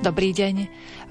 [0.00, 0.56] Dobrý deň.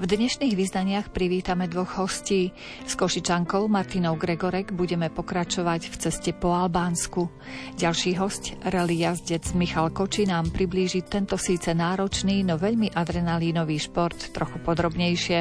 [0.01, 2.49] V dnešných vyzdaniach privítame dvoch hostí.
[2.89, 7.29] S Košičankou Martinou Gregorek budeme pokračovať v ceste po Albánsku.
[7.77, 14.17] Ďalší host, rally jazdec Michal Koči nám priblíži tento síce náročný, no veľmi adrenalínový šport
[14.33, 15.39] trochu podrobnejšie.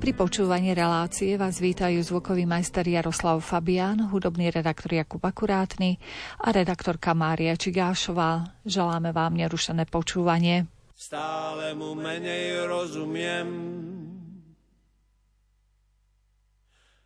[0.00, 6.00] Pri počúvaní relácie vás vítajú zvukový majster Jaroslav Fabián, hudobný redaktor Jakub Akurátny
[6.40, 8.64] a redaktorka Mária Čigášová.
[8.64, 13.48] Želáme vám nerušené počúvanie stále mu menej rozumiem.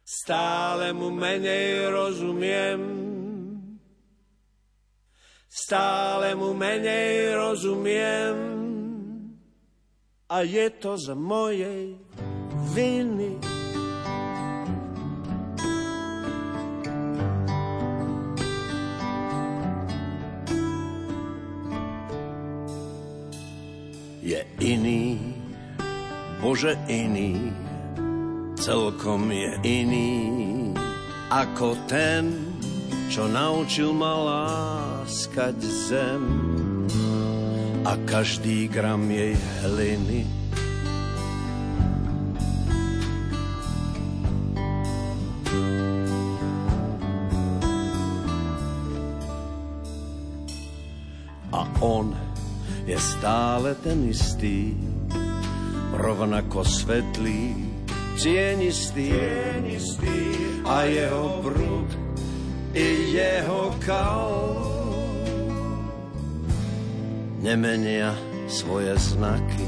[0.01, 2.81] Stále mu menej rozumiem.
[5.53, 8.37] Stále mu menej rozumiem.
[10.33, 12.01] A je to z mojej
[12.73, 13.62] viny.
[24.33, 25.21] Je iný,
[26.41, 27.53] Bože iný,
[28.57, 30.13] celkom je iný
[31.29, 32.33] ako ten,
[33.13, 36.25] čo naučil ma láskať zem
[37.85, 39.37] a každý gram jej
[39.69, 40.25] hliny.
[51.83, 52.22] On
[52.93, 54.77] je stále ten istý,
[55.97, 57.57] rovnako svetlý,
[58.21, 60.21] cienistý, cienistý.
[60.69, 61.89] A jeho prúd
[62.77, 64.29] i jeho kal
[67.41, 68.13] nemenia
[68.53, 69.65] svoje znaky.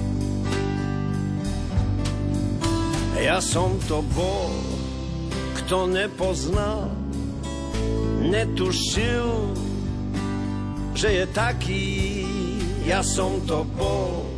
[3.25, 4.53] Ja som to bol,
[5.65, 6.93] kto nepoznal,
[8.21, 9.57] netušil,
[10.93, 11.89] že je taký
[12.85, 14.29] ja som to bol,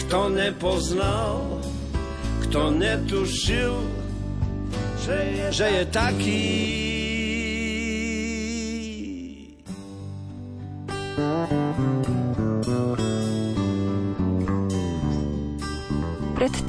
[0.00, 1.60] kto nepoznal,
[2.48, 3.76] kto netušil,
[5.04, 6.48] že je, že je taký.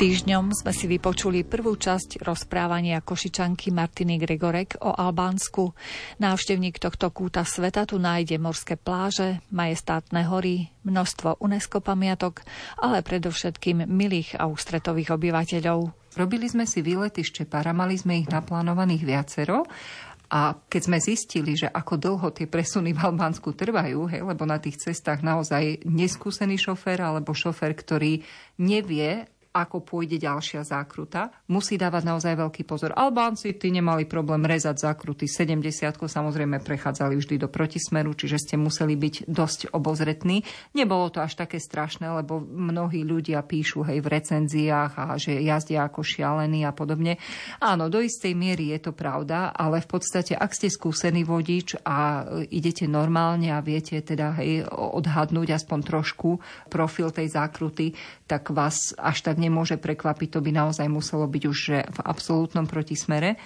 [0.01, 5.77] Týždňom sme si vypočuli prvú časť rozprávania košičanky Martiny Gregorek o Albánsku.
[6.17, 12.41] Návštevník tohto kúta sveta tu nájde morské pláže, majestátne hory, množstvo UNESCO pamiatok,
[12.81, 15.93] ale predovšetkým milých a ústretových obyvateľov.
[16.17, 19.69] Robili sme si výlety Ščepara, mali sme ich naplánovaných viacero
[20.33, 24.57] a keď sme zistili, že ako dlho tie presuny v Albánsku trvajú, hej, lebo na
[24.57, 28.25] tých cestách naozaj neskúsený šofér alebo šofér, ktorý
[28.57, 31.35] nevie, ako pôjde ďalšia zákruta.
[31.51, 32.95] Musí dávať naozaj veľký pozor.
[32.95, 38.95] Albánci, tí nemali problém rezať zákruty 70 samozrejme prechádzali vždy do protismeru, čiže ste museli
[38.95, 40.47] byť dosť obozretní.
[40.71, 45.83] Nebolo to až také strašné, lebo mnohí ľudia píšu hej v recenziách a že jazdia
[45.83, 47.19] ako šialení a podobne.
[47.59, 52.23] Áno, do istej miery je to pravda, ale v podstate, ak ste skúsený vodič a
[52.47, 56.29] idete normálne a viete teda hej, odhadnúť aspoň trošku
[56.71, 57.97] profil tej zákruty,
[58.29, 61.59] tak vás až tak nemôže prekvapiť, to by naozaj muselo byť už
[61.89, 63.41] v absolútnom protismere.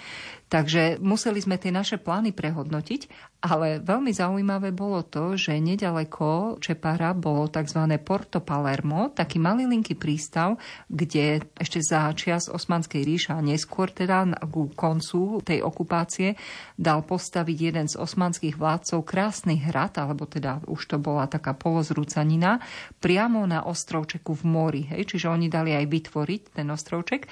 [0.46, 7.12] Takže museli sme tie naše plány prehodnotiť, ale veľmi zaujímavé bolo to, že nedaleko Čepara
[7.12, 7.84] bolo tzv.
[8.00, 10.56] Porto Palermo, taký malilinký prístav,
[10.88, 16.34] kde ešte za čias Osmanskej ríša a neskôr teda ku koncu tej okupácie
[16.80, 22.58] dal postaviť jeden z osmanských vládcov krásny hrad, alebo teda už to bola taká polozrúcanina,
[22.98, 24.82] priamo na ostrovčeku v mori.
[24.90, 25.12] Hej?
[25.14, 27.28] Čiže oni dali aj vytvoriť ten ostrovček.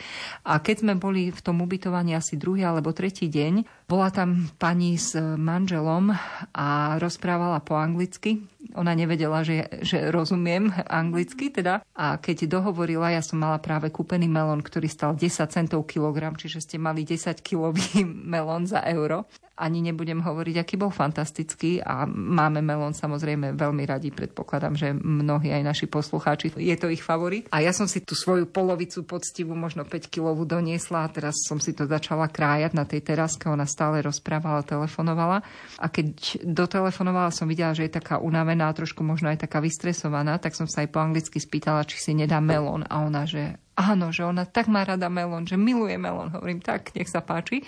[0.46, 4.96] A keď sme boli v tom ubytovaní asi druhý alebo tretí deň, bola tam pani
[4.96, 6.08] s manželom
[6.56, 8.40] a rozprávala po anglicky.
[8.74, 11.84] Ona nevedela, že, že rozumiem anglicky teda.
[11.92, 16.64] A keď dohovorila, ja som mala práve kúpený melón, ktorý stal 10 centov kilogram, čiže
[16.64, 18.02] ste mali 10 kilový
[18.34, 24.10] melón za euro ani nebudem hovoriť, aký bol fantastický a máme melón samozrejme veľmi radi,
[24.10, 27.46] predpokladám, že mnohí aj naši poslucháči, je to ich favorit.
[27.54, 31.62] A ja som si tú svoju polovicu poctivú, možno 5 kilovú doniesla a teraz som
[31.62, 35.46] si to začala krájať na tej teraske, ona stále rozprávala, telefonovala.
[35.78, 40.58] A keď dotelefonovala som videla, že je taká unavená, trošku možno aj taká vystresovaná, tak
[40.58, 42.82] som sa aj po anglicky spýtala, či si nedá melón.
[42.90, 46.30] A ona, že áno, že ona tak má rada melón, že miluje melón.
[46.30, 47.62] Hovorím, tak, nech sa páči.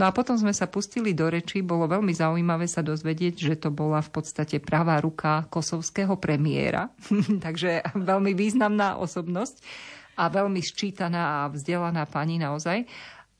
[0.00, 1.60] No a potom sme sa pustili do reči.
[1.60, 6.88] Bolo veľmi zaujímavé sa dozvedieť, že to bola v podstate pravá ruka kosovského premiéra.
[7.46, 9.60] Takže veľmi významná osobnosť
[10.16, 12.84] a veľmi sčítaná a vzdelaná pani naozaj.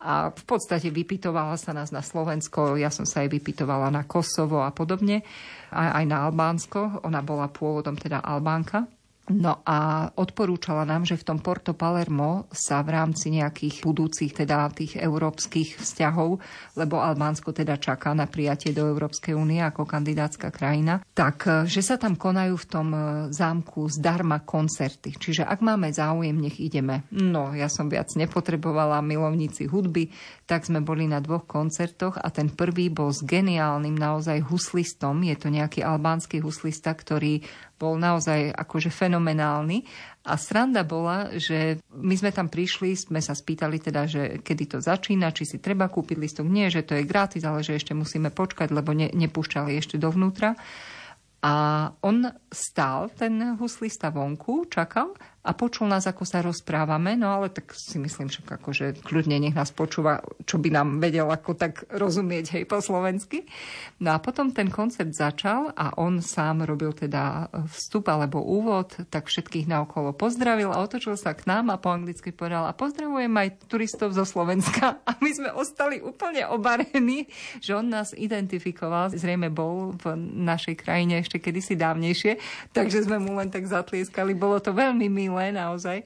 [0.02, 4.58] A v podstate vypitovala sa nás na Slovensko, ja som sa aj vypitovala na Kosovo
[4.66, 5.22] a podobne,
[5.70, 7.06] aj, aj na Albánsko.
[7.06, 8.82] Ona bola pôvodom teda Albánka.
[9.32, 14.68] No a odporúčala nám, že v tom Porto Palermo sa v rámci nejakých budúcich, teda
[14.72, 16.36] tých európskych vzťahov,
[16.76, 21.80] lebo Albánsko teda čaká na prijatie do Európskej únie ako kandidátska krajina, tak e, že
[21.80, 22.98] sa tam konajú v tom e,
[23.32, 25.16] zámku zdarma koncerty.
[25.16, 27.08] Čiže ak máme záujem, nech ideme.
[27.12, 30.12] No, ja som viac nepotrebovala milovníci hudby,
[30.44, 35.24] tak sme boli na dvoch koncertoch a ten prvý bol s geniálnym naozaj huslistom.
[35.24, 37.40] Je to nejaký albánsky huslista, ktorý
[37.82, 39.82] bol naozaj akože fenomenálny.
[40.22, 44.78] A sranda bola, že my sme tam prišli, sme sa spýtali teda, že kedy to
[44.78, 46.46] začína, či si treba kúpiť listok.
[46.46, 50.54] Nie, že to je gratis, ale že ešte musíme počkať, lebo ne, nepúšťali ešte dovnútra.
[51.42, 51.54] A
[52.06, 55.10] on stál, ten huslista vonku, čakal
[55.42, 59.58] a počul nás, ako sa rozprávame, no ale tak si myslím, že akože kľudne nech
[59.58, 63.42] nás počúva, čo by nám vedel ako tak rozumieť, hej, po slovensky.
[63.98, 69.26] No a potom ten koncert začal a on sám robil teda vstup alebo úvod, tak
[69.26, 73.66] všetkých naokolo pozdravil a otočil sa k nám a po anglicky povedal a pozdravujem aj
[73.66, 74.94] turistov zo Slovenska.
[75.10, 77.26] A my sme ostali úplne obarení,
[77.58, 80.14] že on nás identifikoval, zrejme bol v
[80.46, 82.38] našej krajine ešte kedysi dávnejšie,
[82.70, 84.38] takže sme mu len tak zatlieskali.
[84.38, 86.04] Bolo to veľmi milé milé naozaj.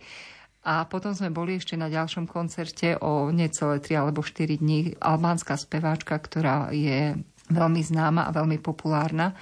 [0.67, 4.95] A potom sme boli ešte na ďalšom koncerte o necelé 3 alebo 4 dní.
[4.99, 7.19] Albánska speváčka, ktorá je
[7.51, 9.35] veľmi známa a veľmi populárna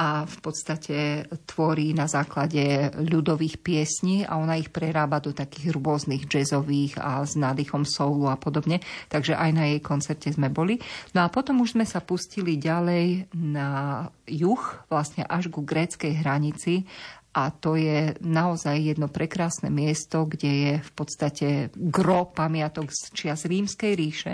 [0.00, 6.24] a v podstate tvorí na základe ľudových piesní a ona ich prerába do takých rôznych
[6.24, 8.80] jazzových a s nádychom soulu a podobne.
[9.12, 10.80] Takže aj na jej koncerte sme boli.
[11.12, 16.88] No a potom už sme sa pustili ďalej na juh, vlastne až ku gréckej hranici
[17.30, 21.46] a to je naozaj jedno prekrásne miesto, kde je v podstate
[21.78, 24.32] gro pamiatok z čias rímskej ríše.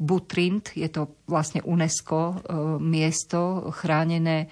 [0.00, 2.34] Butrint je to vlastne UNESCO e,
[2.80, 4.48] miesto chránené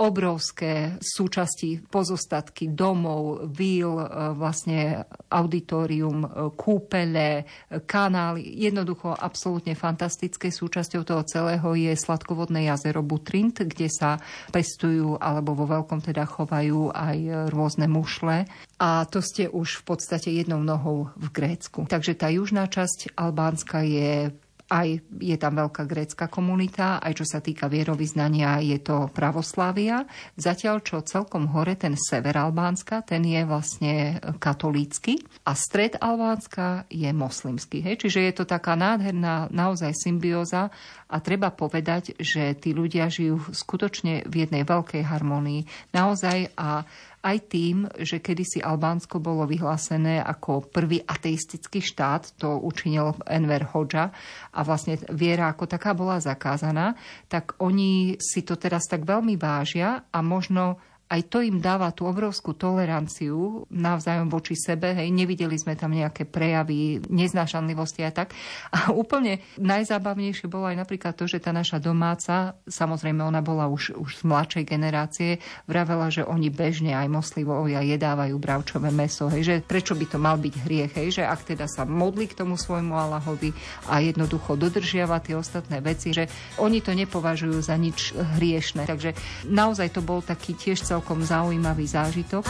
[0.00, 7.44] obrovské súčasti, pozostatky domov, víl, e, vlastne auditorium, e, kúpele,
[7.84, 8.40] kanály.
[8.64, 14.16] Jednoducho absolútne fantastické súčasťou toho celého je sladkovodné jazero Butrint, kde sa
[14.48, 18.48] pestujú alebo vo veľkom teda chovajú aj rôzne mušle.
[18.80, 21.84] A to ste už v podstate jednou nohou v Grécku.
[21.84, 24.32] Takže tá južná časť Albánska je
[24.70, 30.06] aj je tam veľká grécka komunita, aj čo sa týka vierovýznania, je to pravoslávia.
[30.38, 37.10] Zatiaľ, čo celkom hore ten sever Albánska, ten je vlastne katolícky a stred Albánska je
[37.10, 37.82] moslimský.
[37.82, 38.06] Hej?
[38.06, 40.70] Čiže je to taká nádherná naozaj symbióza
[41.10, 45.66] a treba povedať, že tí ľudia žijú skutočne v jednej veľkej harmonii.
[45.90, 46.86] Naozaj a
[47.20, 54.08] aj tým, že kedysi Albánsko bolo vyhlásené ako prvý ateistický štát, to učinil Enver Hoxha
[54.50, 56.96] a vlastne viera ako taká bola zakázaná,
[57.28, 60.80] tak oni si to teraz tak veľmi vážia a možno
[61.10, 64.94] aj to im dáva tú obrovskú toleranciu navzájom voči sebe.
[64.94, 68.30] Hej, nevideli sme tam nejaké prejavy neznášanlivosti a tak.
[68.70, 73.98] A úplne najzábavnejšie bolo aj napríklad to, že tá naša domáca, samozrejme ona bola už,
[73.98, 75.30] už z mladšej generácie,
[75.66, 79.26] vravela, že oni bežne aj moslivovia jedávajú bravčové meso.
[79.26, 82.38] Hej, že prečo by to mal byť hriech, hej, že ak teda sa modlí k
[82.38, 83.50] tomu svojmu Allahovi
[83.90, 86.30] a jednoducho dodržiava tie ostatné veci, že
[86.62, 88.86] oni to nepovažujú za nič hriešne.
[88.86, 89.18] Takže
[89.50, 92.44] naozaj to bol taký tiež cel celkom zaujímavý zážitok.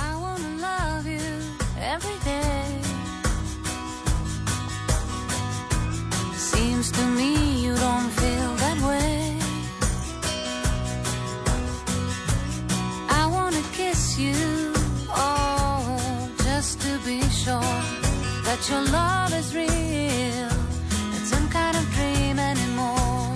[6.35, 9.39] Seems to me you don't feel that way.
[13.07, 14.75] I wanna kiss you,
[15.15, 15.87] oh,
[16.43, 17.79] just to be sure
[18.43, 20.51] that your love is real.
[21.15, 23.31] It's some kind of dream anymore.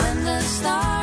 [0.00, 0.93] When the stars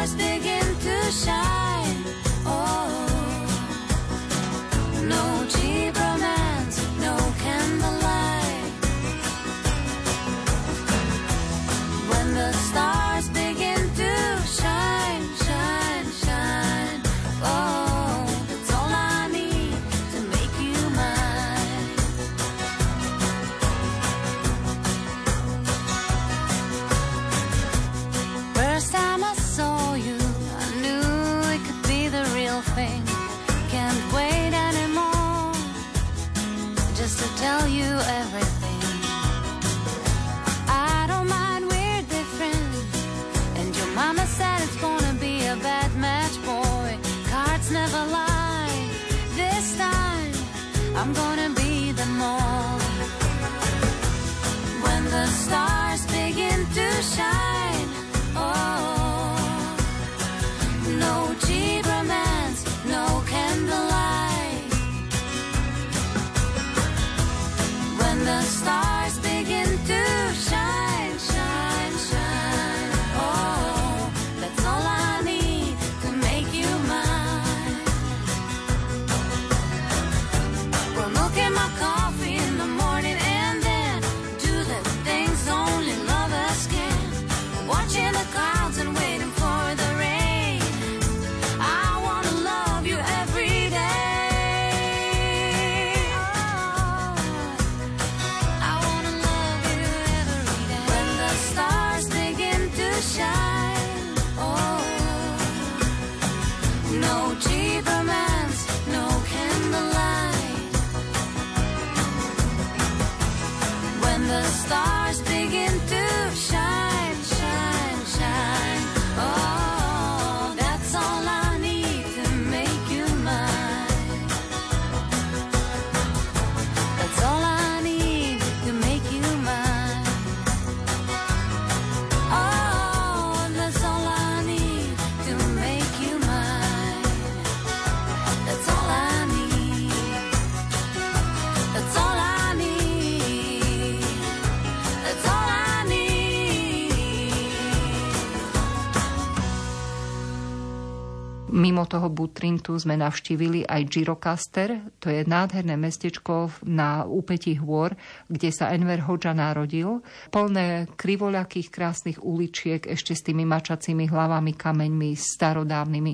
[152.22, 157.98] Butrintu sme navštívili aj Girocaster, to je nádherné mestečko na úpetí hôr,
[158.30, 160.06] kde sa Enver Hoxha narodil.
[160.30, 166.14] Plné krivoľakých krásnych uličiek, ešte s tými mačacími hlavami, kameňmi starodávnymi.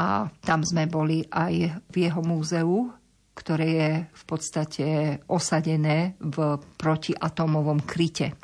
[0.00, 2.88] A tam sme boli aj v jeho múzeu,
[3.36, 4.86] ktoré je v podstate
[5.28, 8.40] osadené v protiatomovom kryte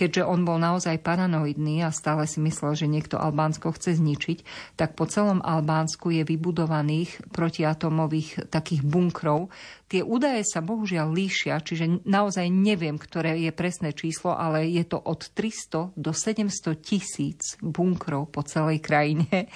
[0.00, 4.38] keďže on bol naozaj paranoidný a stále si myslel, že niekto Albánsko chce zničiť,
[4.80, 9.52] tak po celom Albánsku je vybudovaných protiatomových takých bunkrov.
[9.92, 14.96] Tie údaje sa bohužiaľ líšia, čiže naozaj neviem, ktoré je presné číslo, ale je to
[14.96, 19.52] od 300 do 700 tisíc bunkrov po celej krajine.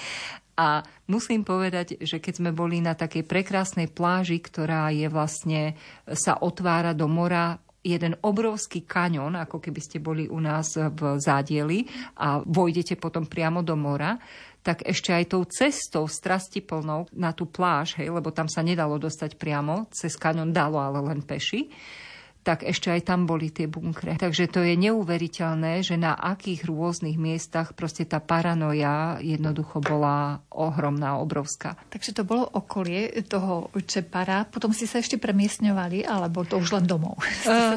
[0.55, 5.75] A musím povedať, že keď sme boli na takej prekrásnej pláži, ktorá je vlastne,
[6.07, 11.85] sa otvára do mora jeden obrovský kaňon, ako keby ste boli u nás v zádieli
[12.17, 14.17] a vojdete potom priamo do mora,
[14.65, 19.37] tak ešte aj tou cestou strastiplnou na tú pláž, hej, lebo tam sa nedalo dostať
[19.37, 21.69] priamo, cez kaňon dalo, ale len peši,
[22.45, 24.21] tak ešte aj tam boli tie bunkre.
[24.21, 31.17] Takže to je neuveriteľné, že na akých rôznych miestach proste tá paranoja jednoducho bola ohromná,
[31.17, 31.81] obrovská.
[31.89, 36.85] Takže to bolo okolie toho Čepara, potom si sa ešte premiestňovali, alebo to už len
[36.85, 37.17] domov?
[37.45, 37.77] Uh,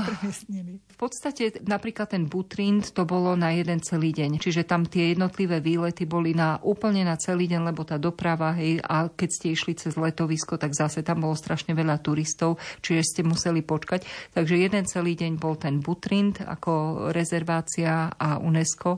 [0.98, 6.10] podstate napríklad ten Butrind to bolo na jeden celý deň, čiže tam tie jednotlivé výlety
[6.10, 9.94] boli na úplne na celý deň, lebo tá doprava, hej, a keď ste išli cez
[9.94, 14.04] letovisko, tak zase tam bolo strašne veľa turistov, čiže ste museli počkať.
[14.34, 18.98] Takže jeden celý deň bol ten Butrind ako rezervácia a UNESCO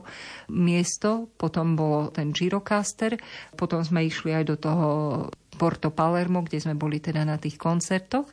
[0.56, 3.20] miesto, potom bolo ten Girocaster,
[3.52, 4.88] potom sme išli aj do toho
[5.60, 8.24] Porto Palermo, kde sme boli teda na tých koncertoch.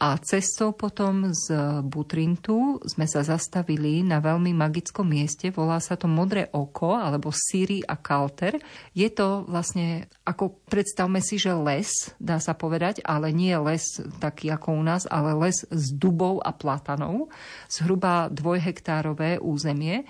[0.00, 1.52] A cestou potom z
[1.84, 7.84] Butrintu sme sa zastavili na veľmi magickom mieste, volá sa to Modré oko, alebo Siri
[7.84, 8.58] a Kalter.
[8.96, 13.84] Je to vlastne, ako predstavme si, že les, dá sa povedať, ale nie les
[14.18, 17.30] taký ako u nás, ale les s dubou a platanou,
[17.70, 20.08] zhruba dvojhektárové územie.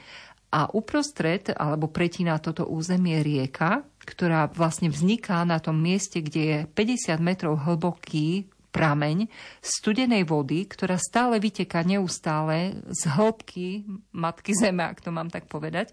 [0.53, 6.59] A uprostred, alebo pretína toto územie rieka, ktorá vlastne vzniká na tom mieste, kde je
[6.71, 9.29] 50 metrov hlboký prameň
[9.61, 13.85] studenej vody, ktorá stále vyteká neustále z hĺbky
[14.17, 15.93] Matky Zeme, ak to mám tak povedať.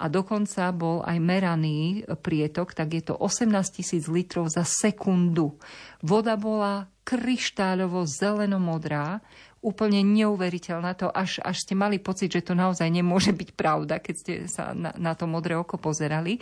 [0.00, 5.60] A dokonca bol aj meraný prietok, tak je to 18 tisíc litrov za sekundu.
[6.00, 9.20] Voda bola kryštáľovo zelenomodrá,
[9.64, 10.92] úplne neuveriteľná.
[11.00, 14.76] To až, až ste mali pocit, že to naozaj nemôže byť pravda, keď ste sa
[14.76, 16.36] na, na to modré oko pozerali.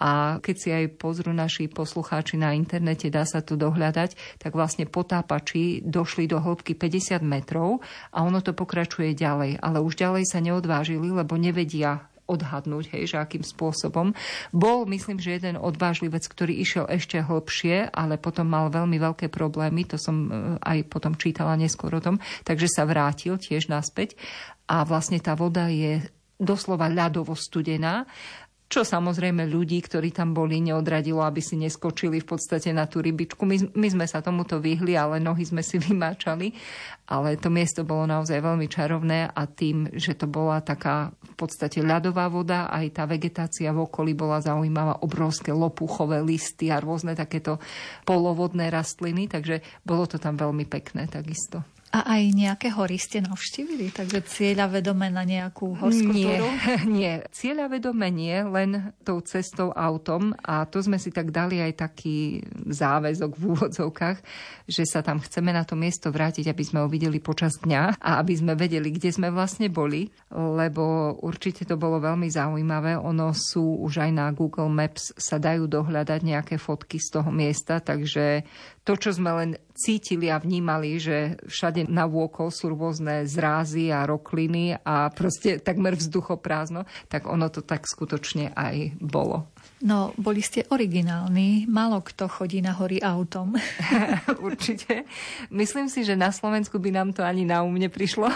[0.00, 4.88] A keď si aj pozrú naši poslucháči na internete, dá sa tu dohľadať, tak vlastne
[4.88, 9.60] potápači došli do hĺbky 50 metrov a ono to pokračuje ďalej.
[9.60, 14.14] Ale už ďalej sa neodvážili, lebo nevedia odhadnúť, hej, že akým spôsobom.
[14.54, 19.82] Bol, myslím, že jeden odvážlivec, ktorý išiel ešte hlbšie, ale potom mal veľmi veľké problémy,
[19.90, 20.30] to som e,
[20.62, 24.14] aj potom čítala neskôr o tom, takže sa vrátil tiež naspäť
[24.70, 26.06] a vlastne tá voda je
[26.38, 28.06] doslova ľadovo studená
[28.70, 33.42] čo samozrejme ľudí, ktorí tam boli, neodradilo, aby si neskočili v podstate na tú rybičku.
[33.42, 36.54] My, my sme sa tomuto vyhli, ale nohy sme si vymáčali.
[37.10, 41.82] Ale to miesto bolo naozaj veľmi čarovné a tým, že to bola taká v podstate
[41.82, 47.58] ľadová voda, aj tá vegetácia v okolí bola zaujímavá, obrovské lopuchové listy a rôzne takéto
[48.06, 51.66] polovodné rastliny, takže bolo to tam veľmi pekné takisto.
[51.90, 53.90] A aj nejaké hory ste navštívili?
[53.90, 56.46] Takže cieľa vedome na nejakú horskú nie, túru?
[56.86, 60.30] Nie, cieľa vedome nie, len tou cestou autom.
[60.46, 64.18] A to sme si tak dali aj taký záväzok v úvodzovkách,
[64.70, 68.22] že sa tam chceme na to miesto vrátiť, aby sme ho videli počas dňa a
[68.22, 73.02] aby sme vedeli, kde sme vlastne boli, lebo určite to bolo veľmi zaujímavé.
[73.02, 77.82] Ono sú už aj na Google Maps sa dajú dohľadať nejaké fotky z toho miesta,
[77.82, 78.46] takže
[78.86, 84.04] to, čo sme len cítili a vnímali, že všade na vôkol sú rôzne zrázy a
[84.04, 89.48] rokliny a proste takmer vzduchoprázdno, tak ono to tak skutočne aj bolo.
[89.80, 91.64] No, boli ste originálni.
[91.64, 93.56] Málo kto chodí na hory autom.
[94.44, 95.08] Určite.
[95.48, 98.28] Myslím si, že na Slovensku by nám to ani na um neprišlo.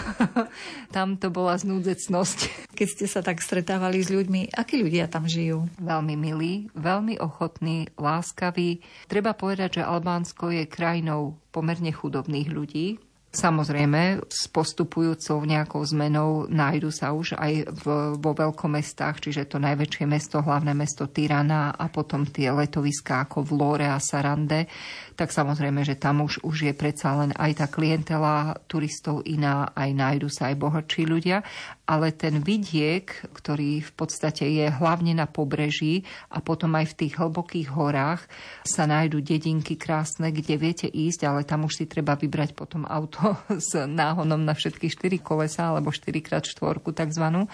[0.95, 2.73] tam to bola znúdzecnosť.
[2.73, 5.69] Keď ste sa tak stretávali s ľuďmi, akí ľudia tam žijú?
[5.77, 8.81] Veľmi milí, veľmi ochotní, láskaví.
[9.05, 12.97] Treba povedať, že Albánsko je krajinou pomerne chudobných ľudí
[13.35, 20.07] Samozrejme, s postupujúcou nejakou zmenou nájdu sa už aj v, vo veľkomestách, čiže to najväčšie
[20.07, 24.71] mesto, hlavné mesto Tirana a potom tie letoviská ako v Lore a Sarande,
[25.19, 29.89] tak samozrejme, že tam už, už je predsa len aj tá klientela turistov iná, aj
[29.91, 31.43] nájdu sa aj bohatší ľudia,
[31.83, 33.03] ale ten vidiek,
[33.35, 38.23] ktorý v podstate je hlavne na pobreží a potom aj v tých hlbokých horách
[38.63, 43.24] sa nájdu dedinky krásne, kde viete ísť, ale tam už si treba vybrať potom auto
[43.69, 47.47] s náhonom na všetky štyri kolesa alebo 4x4 takzvanú.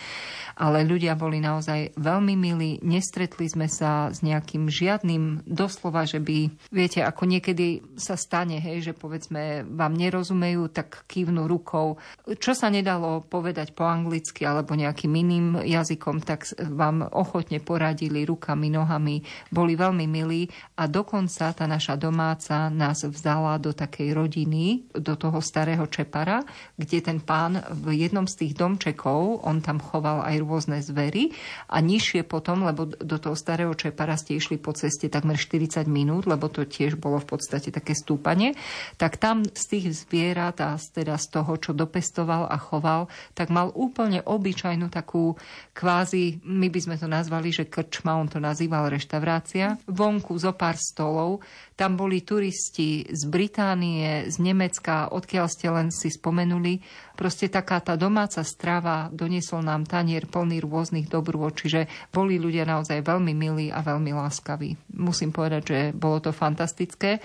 [0.57, 6.51] Ale ľudia boli naozaj veľmi milí, nestretli sme sa s nejakým žiadnym doslova, že by,
[6.69, 11.97] viete, ako niekedy sa stane, hej, že povedzme vám nerozumejú, tak kývnu rukou.
[12.27, 18.69] Čo sa nedalo povedať po anglicky alebo nejakým iným jazykom, tak vám ochotne poradili rukami,
[18.69, 25.15] nohami, boli veľmi milí a dokonca tá naša domáca nás vzala do takej rodiny, do
[25.15, 25.60] toho starého
[25.91, 26.41] Čepara,
[26.79, 31.35] kde ten pán v jednom z tých domčekov, on tam choval aj rôzne zvery
[31.69, 36.25] a nižšie potom, lebo do toho starého Čepara ste išli po ceste takmer 40 minút,
[36.25, 38.57] lebo to tiež bolo v podstate také stúpanie,
[38.97, 43.69] tak tam z tých zvierat a teda z toho, čo dopestoval a choval, tak mal
[43.75, 45.35] úplne obyčajnú takú
[45.75, 50.79] kvázi, my by sme to nazvali, že krčma, on to nazýval reštaurácia, vonku zo pár
[50.79, 51.43] stolov,
[51.75, 56.79] tam boli turisti z Británie, z Nemecka, odkiaľ ste len si spomenuli.
[57.19, 63.03] Proste taká tá domáca strava doniesol nám tanier plný rôznych dobrôd, čiže boli ľudia naozaj
[63.03, 64.95] veľmi milí a veľmi láskaví.
[64.95, 67.19] Musím povedať, že bolo to fantastické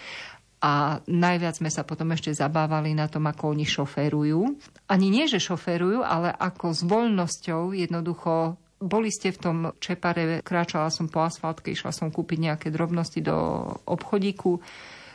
[0.58, 4.40] a najviac sme sa potom ešte zabávali na tom, ako oni šoférujú.
[4.90, 10.92] Ani nie, že šoférujú, ale ako s voľnosťou jednoducho boli ste v tom Čepare, kráčala
[10.92, 13.36] som po asfaltke, išla som kúpiť nejaké drobnosti do
[13.88, 14.60] obchodíku.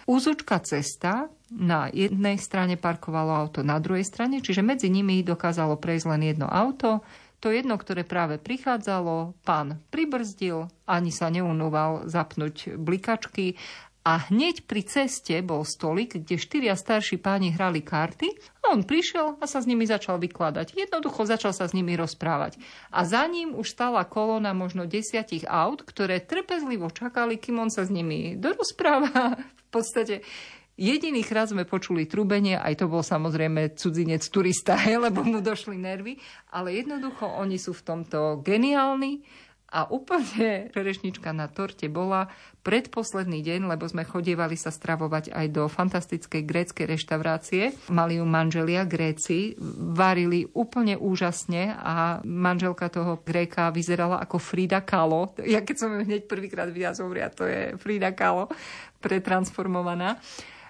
[0.09, 6.05] Úzučka cesta, na jednej strane parkovalo auto, na druhej strane, čiže medzi nimi dokázalo prejsť
[6.15, 7.03] len jedno auto.
[7.41, 13.57] To jedno, ktoré práve prichádzalo, pán pribrzdil, ani sa neunúval zapnúť blikačky
[14.01, 18.33] a hneď pri ceste bol stolik, kde štyria starší páni hrali karty
[18.65, 20.73] a on prišiel a sa s nimi začal vykladať.
[20.73, 22.57] Jednoducho začal sa s nimi rozprávať.
[22.89, 27.85] A za ním už stala kolóna možno desiatich aut, ktoré trpezlivo čakali, kým on sa
[27.85, 29.37] s nimi dorozpráva.
[29.71, 30.27] V podstate
[30.79, 36.17] Jediný krát sme počuli trubenie, aj to bol samozrejme cudzinec turista, lebo mu došli nervy,
[36.55, 39.21] ale jednoducho oni sú v tomto geniálni
[39.71, 42.27] a úplne čerešnička na torte bola
[42.61, 47.63] predposledný deň, lebo sme chodievali sa stravovať aj do fantastickej gréckej reštaurácie.
[47.89, 49.57] Mali ju manželia Gréci,
[49.95, 55.33] varili úplne úžasne a manželka toho Gréka vyzerala ako Frida Kahlo.
[55.41, 56.93] Ja keď som ju hneď prvýkrát videla,
[57.33, 58.51] to je Frida Kahlo
[59.01, 60.21] pretransformovaná.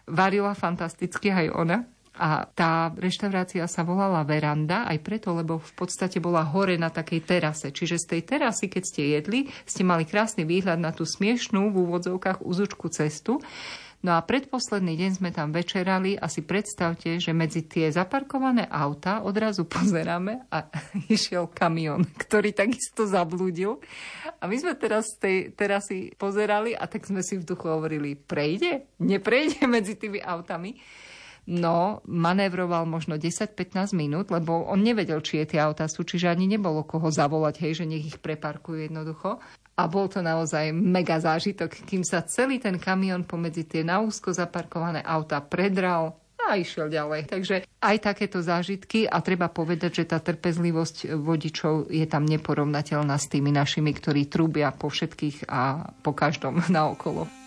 [0.07, 1.77] Varila fantasticky aj ona.
[2.11, 7.23] A tá reštaurácia sa volala Veranda aj preto, lebo v podstate bola hore na takej
[7.23, 7.71] terase.
[7.71, 11.75] Čiže z tej terasy, keď ste jedli, ste mali krásny výhľad na tú smiešnú v
[11.87, 13.39] úvodzovkách uzučku cestu.
[14.01, 19.21] No a predposledný deň sme tam večerali a si predstavte, že medzi tie zaparkované auta
[19.21, 20.65] odrazu pozeráme a
[21.15, 23.77] išiel kamion, ktorý takisto zablúdil.
[24.41, 28.89] A my sme teraz tej terasy pozerali a tak sme si v duchu hovorili, prejde?
[28.97, 30.81] Neprejde medzi tými autami?
[31.51, 36.47] No, manévroval možno 10-15 minút, lebo on nevedel, či je tie autá sú, čiže ani
[36.47, 39.35] nebolo koho zavolať, hej, že nech ich preparkujú jednoducho.
[39.75, 45.03] A bol to naozaj mega zážitok, kým sa celý ten kamión pomedzi tie naúzko zaparkované
[45.03, 47.27] auta predral a išiel ďalej.
[47.27, 53.27] Takže aj takéto zážitky a treba povedať, že tá trpezlivosť vodičov je tam neporovnateľná s
[53.27, 57.40] tými našimi, ktorí trúbia po všetkých a po každom naokolo.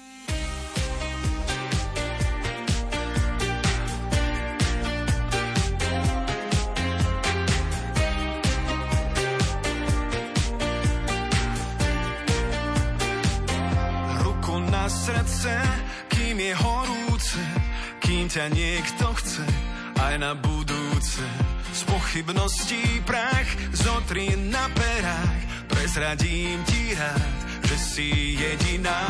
[18.34, 19.46] Ťa niekto chce
[19.94, 21.22] aj na budúce.
[21.70, 29.02] Z pochybností prach zotri na perách, prezradím ti rád, že si jediná.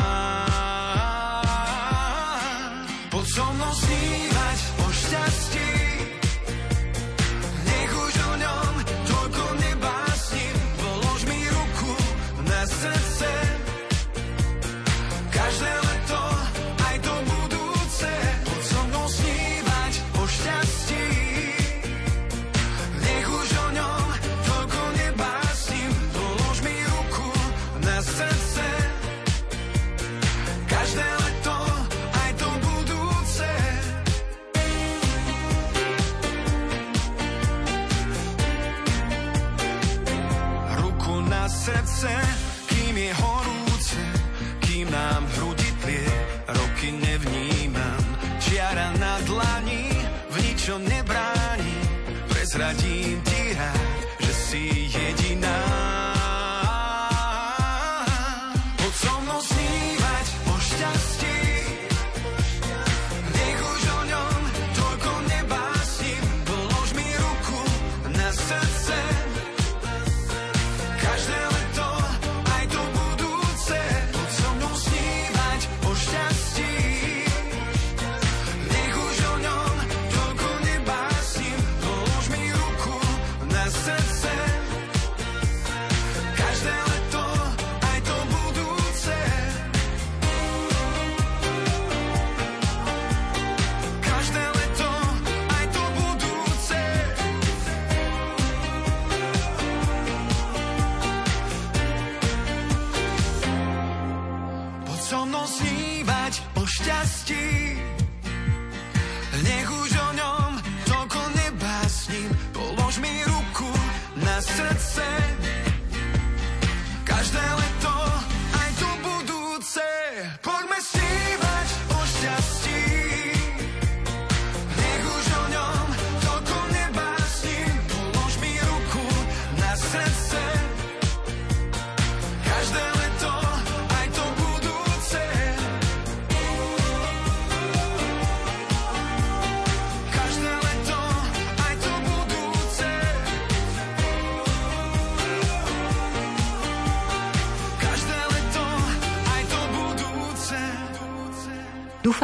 [3.55, 3.73] Mnou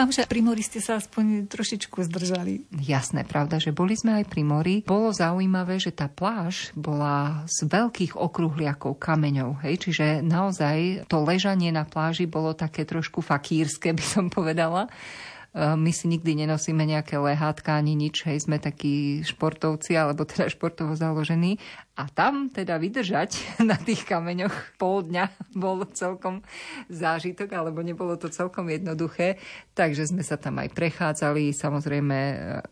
[0.02, 2.66] Dúfam, že pri mori ste sa aspoň trošičku zdržali.
[2.74, 4.76] Jasné, pravda, že boli sme aj pri mori.
[4.82, 11.70] Bolo zaujímavé, že tá pláž bola z veľkých okruhliakov kameňov, hej, čiže naozaj to ležanie
[11.70, 14.90] na pláži bolo také trošku fakírske, by som povedala.
[14.90, 20.50] E, my si nikdy nenosíme nejaké lehátka ani nič, hej, sme takí športovci, alebo teda
[20.50, 21.62] športovo založení.
[22.00, 23.36] A tam teda vydržať
[23.70, 25.26] na tých kameňoch pol dňa
[25.62, 26.40] bol celkom
[26.88, 29.36] zážitok, alebo nebolo to celkom jednoduché.
[29.76, 32.18] Takže sme sa tam aj prechádzali, samozrejme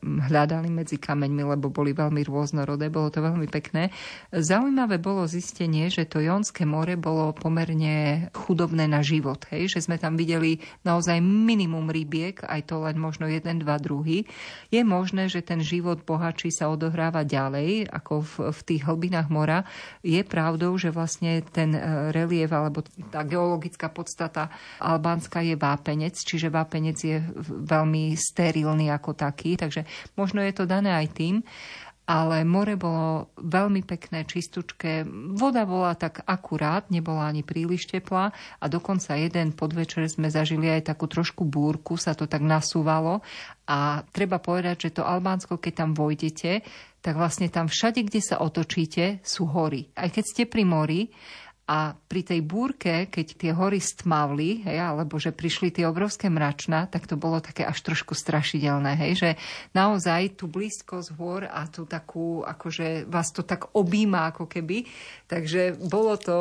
[0.03, 3.91] hľadali medzi kameňmi, lebo boli veľmi rôznorodé, bolo to veľmi pekné.
[4.31, 9.67] Zaujímavé bolo zistenie, že to Jonské more bolo pomerne chudobné na život, hej?
[9.67, 14.23] že sme tam videli naozaj minimum rybiek, aj to len možno jeden, dva druhy.
[14.71, 19.65] Je možné, že ten život bohačí sa odohráva ďalej, ako v, v tých hlbinách mora.
[20.05, 26.53] Je pravdou, že vlastne ten e, relief alebo tá geologická podstata Albánska je vápenec, čiže
[26.53, 27.17] vápenec je
[27.65, 31.41] veľmi sterilný ako taký, takže možno je to dané aj tým
[32.09, 35.05] ale more bolo veľmi pekné, čistúčké.
[35.37, 40.89] Voda bola tak akurát, nebola ani príliš teplá a dokonca jeden podvečer sme zažili aj
[40.89, 43.21] takú trošku búrku, sa to tak nasúvalo
[43.69, 46.65] a treba povedať, že to Albánsko, keď tam vojdete,
[47.05, 49.93] tak vlastne tam všade, kde sa otočíte, sú hory.
[49.93, 51.13] Aj keď ste pri mori,
[51.69, 56.89] a pri tej búrke, keď tie hory stmavli, hej, alebo že prišli tie obrovské mračná,
[56.89, 59.29] tak to bolo také až trošku strašidelné, hej, že
[59.77, 64.89] naozaj tu blízko z hôr a tu takú, akože vás to tak objíma ako keby.
[65.29, 66.37] Takže bolo to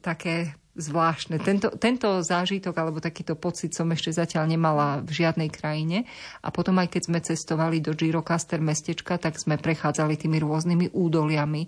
[0.00, 1.42] také zvláštne.
[1.42, 6.06] Tento, tento zážitok alebo takýto pocit som ešte zatiaľ nemala v žiadnej krajine.
[6.40, 11.66] A potom aj keď sme cestovali do Girocaster mestečka, tak sme prechádzali tými rôznymi údoliami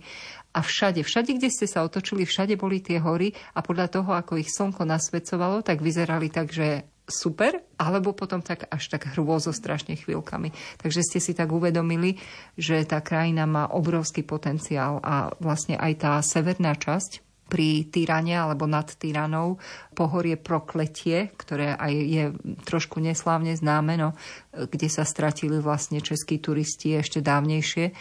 [0.53, 4.37] a všade, všade, kde ste sa otočili, všade boli tie hory a podľa toho, ako
[4.37, 9.99] ich slnko nasvedcovalo, tak vyzerali tak, že super, alebo potom tak až tak hrôzo strašne
[9.99, 10.55] chvíľkami.
[10.79, 12.21] Takže ste si tak uvedomili,
[12.55, 18.65] že tá krajina má obrovský potenciál a vlastne aj tá severná časť pri Tyrane alebo
[18.65, 19.61] nad Tyranou
[19.93, 22.25] pohorie Prokletie, ktoré aj je
[22.65, 24.17] trošku neslávne známe, no,
[24.57, 27.93] kde sa stratili vlastne českí turisti ešte dávnejšie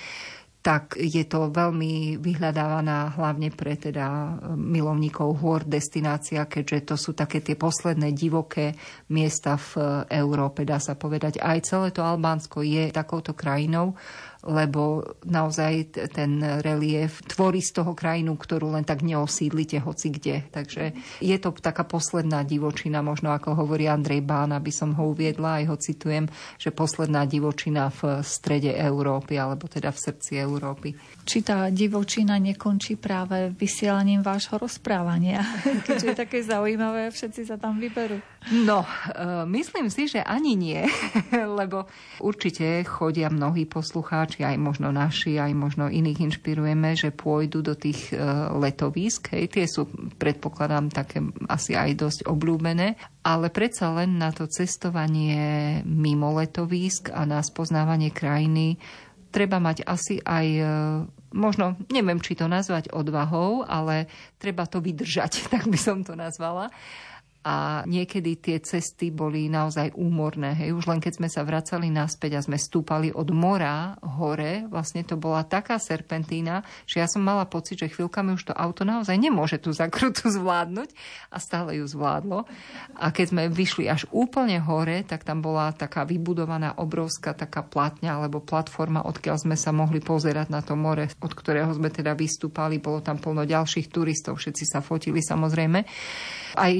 [0.61, 7.17] tak je to veľmi vyhľadávaná hlavne pre teda e, milovníkov hôr destinácia, keďže to sú
[7.17, 8.77] také tie posledné divoké
[9.09, 11.41] miesta v e, Európe, dá sa povedať.
[11.41, 13.97] Aj celé to Albánsko je takouto krajinou
[14.41, 20.49] lebo naozaj ten relief tvorí z toho krajinu, ktorú len tak neosídlite hoci kde.
[20.49, 20.83] Takže
[21.21, 25.65] je to taká posledná divočina, možno ako hovorí Andrej Bán, aby som ho uviedla, aj
[25.69, 26.25] ho citujem,
[26.57, 30.97] že posledná divočina v strede Európy, alebo teda v srdci Európy.
[31.21, 35.45] Či tá divočina nekončí práve vysielaním vášho rozprávania,
[35.85, 38.17] keďže je také zaujímavé, všetci sa tam vyberú.
[38.65, 40.81] No, e, myslím si, že ani nie,
[41.61, 41.85] lebo
[42.17, 48.09] určite chodia mnohí poslucháči, aj možno naši, aj možno iných inšpirujeme, že pôjdu do tých
[48.09, 48.17] e,
[48.57, 49.37] letovísk.
[49.37, 49.85] Hej, tie sú,
[50.17, 57.29] predpokladám, také asi aj dosť obľúbené, ale predsa len na to cestovanie mimo letovísk a
[57.29, 58.81] na spoznávanie krajiny
[59.31, 60.63] treba mať asi aj e,
[61.31, 66.69] možno, neviem, či to nazvať odvahou, ale treba to vydržať, tak by som to nazvala
[67.41, 70.53] a niekedy tie cesty boli naozaj úmorné.
[70.53, 70.77] Hej.
[70.77, 75.17] Už len keď sme sa vracali naspäť a sme stúpali od mora hore, vlastne to
[75.17, 79.57] bola taká serpentína, že ja som mala pocit, že chvíľkami už to auto naozaj nemôže
[79.57, 80.93] tú zakrutu zvládnuť
[81.33, 82.45] a stále ju zvládlo.
[83.01, 88.21] A keď sme vyšli až úplne hore, tak tam bola taká vybudovaná obrovská taká platňa
[88.21, 92.77] alebo platforma, odkiaľ sme sa mohli pozerať na to more, od ktorého sme teda vystúpali.
[92.77, 95.79] Bolo tam plno ďalších turistov, všetci sa fotili samozrejme
[96.51, 96.71] aj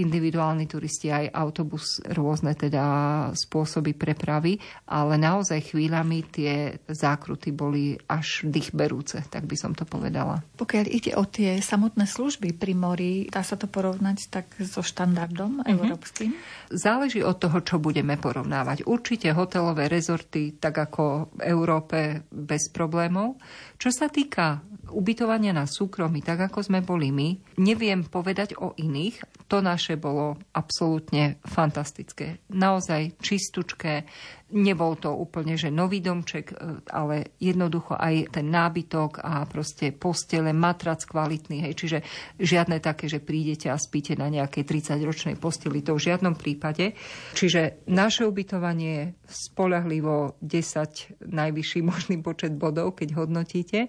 [0.51, 2.83] individuálni turisti, aj autobus, rôzne teda
[3.33, 6.53] spôsoby prepravy, ale naozaj chvíľami tie
[6.87, 10.43] zákruty boli až dýchberúce, tak by som to povedala.
[10.59, 15.63] Pokiaľ ide o tie samotné služby pri mori, dá sa to porovnať tak so štandardom
[15.63, 15.71] mm-hmm.
[15.71, 16.29] európskym?
[16.71, 18.83] Záleží od toho, čo budeme porovnávať.
[18.87, 21.99] Určite hotelové rezorty, tak ako v Európe,
[22.31, 23.39] bez problémov.
[23.79, 29.47] Čo sa týka ubytovania na súkromí, tak ako sme boli my, neviem povedať o iných.
[29.47, 32.39] To naše bolo absolútne fantastické.
[32.51, 34.07] Naozaj čistučké,
[34.51, 36.55] Nebol to úplne, že nový domček, e,
[36.91, 41.97] ale jednoducho aj ten nábytok a proste postele, matrac kvalitný, hej, čiže
[42.35, 46.99] žiadne také, že prídete a spíte na nejakej 30-ročnej posteli, to v žiadnom prípade.
[47.31, 53.87] Čiže naše ubytovanie spolahlivo 10 najvyšší možný počet bodov, keď hodnotíte.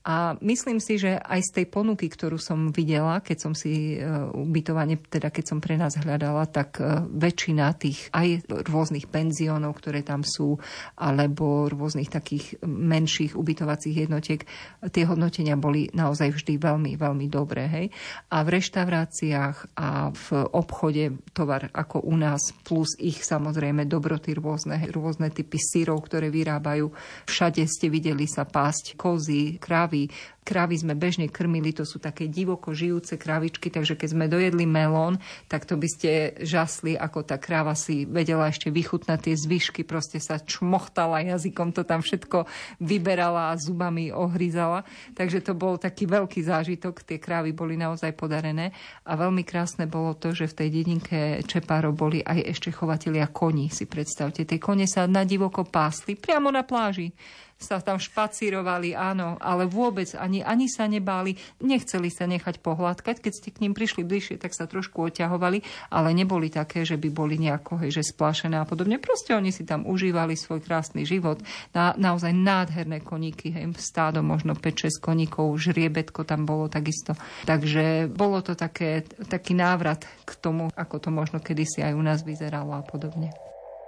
[0.00, 4.08] A myslím si, že aj z tej ponuky, ktorú som videla, keď som si e,
[4.32, 10.00] ubytovanie, teda keď som pre nás hľadala, tak e, väčšina tých aj rôznych penziónov, ktoré
[10.00, 10.56] tam sú,
[10.96, 14.48] alebo rôznych takých menších ubytovacích jednotiek,
[14.88, 17.68] tie hodnotenia boli naozaj vždy veľmi, veľmi dobré.
[17.68, 17.86] Hej?
[18.32, 24.80] A v reštauráciách a v obchode tovar ako u nás, plus ich samozrejme dobroty rôzne,
[24.88, 26.88] rôzne typy syrov, ktoré vyrábajú.
[27.28, 30.06] Všade ste videli sa pásť kozy, kráv kravy.
[30.40, 35.20] Kravy sme bežne krmili, to sú také divoko žijúce kravičky, takže keď sme dojedli melón,
[35.46, 40.18] tak to by ste žasli, ako tá kráva si vedela ešte vychutnať tie zvyšky, proste
[40.18, 42.50] sa čmochtala jazykom, to tam všetko
[42.82, 44.82] vyberala a zubami ohryzala.
[45.14, 48.74] Takže to bol taký veľký zážitok, tie krávy boli naozaj podarené
[49.06, 53.70] a veľmi krásne bolo to, že v tej dedinke Čepáro boli aj ešte chovatelia koní,
[53.70, 54.42] si predstavte.
[54.42, 57.12] Tie kone sa na divoko pásli priamo na pláži
[57.60, 63.20] sa tam špacírovali, áno, ale vôbec ani, ani sa nebáli, nechceli sa nechať pohľadkať.
[63.20, 65.60] Keď ste k ním prišli bližšie, tak sa trošku oťahovali,
[65.92, 68.96] ale neboli také, že by boli nejako, hej, že splašené a podobne.
[68.96, 71.44] Proste oni si tam užívali svoj krásny život.
[71.76, 77.12] Na, naozaj nádherné koníky, hej, stádo možno 5-6 koníkov, žriebetko tam bolo takisto.
[77.44, 82.24] Takže bolo to také, taký návrat k tomu, ako to možno kedysi aj u nás
[82.24, 83.36] vyzeralo a podobne.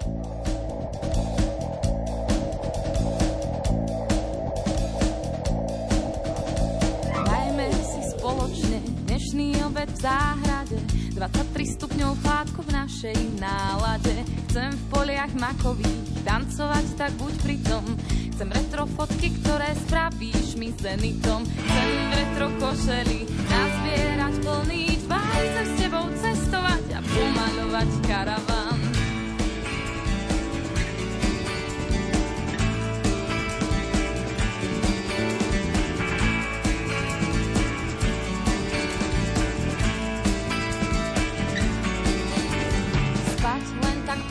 [0.03, 0.62] Dnešný
[9.73, 10.79] obed v záhrade.
[11.17, 14.21] 23 stupňov chládku v našej nálade.
[14.53, 17.85] Chcem v poliach makových tancovať, tak buď pri tom.
[18.37, 25.75] Chcem retro fotky, ktoré spravíš mi zenitom Chcem retro košely nazbierať plný tvár Chcem s
[25.77, 28.72] tebou cestovať a pomalovať karaván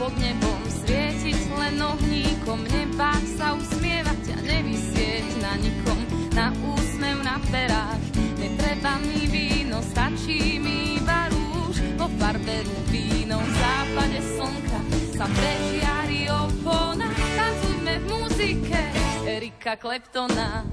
[0.02, 6.00] pod nebom svietiť len ohníkom, nebáť sa usmievať a nevysieť na nikom,
[6.34, 8.02] na úsmev na perách.
[8.42, 14.80] Netreba mi víno, stačí mi iba rúž, po farbe rubínov v západe slnka
[15.22, 17.06] sa prežiari opona.
[17.38, 18.82] Tancujme v muzike
[19.30, 20.66] Erika Kleptona.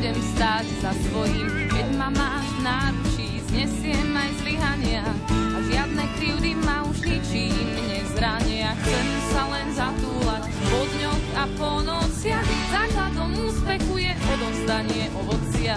[0.00, 6.56] Budem stáť za svojím, keď ma máš v náručí, znesiem aj zlyhania a žiadne krivdy
[6.56, 8.72] ma už ničím nezrania.
[8.80, 15.76] Chcem sa len zatúlať po dňoch a po nociach, základom úspechu je odovzdanie ovocia.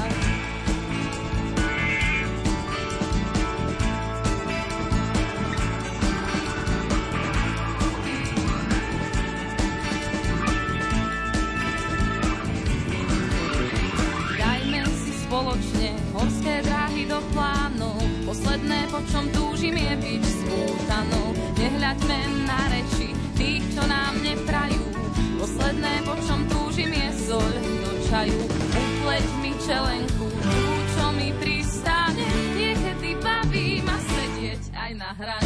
[15.33, 17.97] Spoločne horské dráhy do plánov.
[18.29, 21.33] Posledné, po čom túžim, je byť spútanou.
[21.57, 24.77] Nehľaďme na reči tých, čo nám neprajú.
[25.41, 28.45] Posledné, po čom túžim, je soľ do čaju.
[28.77, 30.61] Upleť mi čelenku, tú,
[31.01, 32.29] čo mi pristáne.
[32.53, 35.42] Niekedy baví ma sedieť aj na hrane.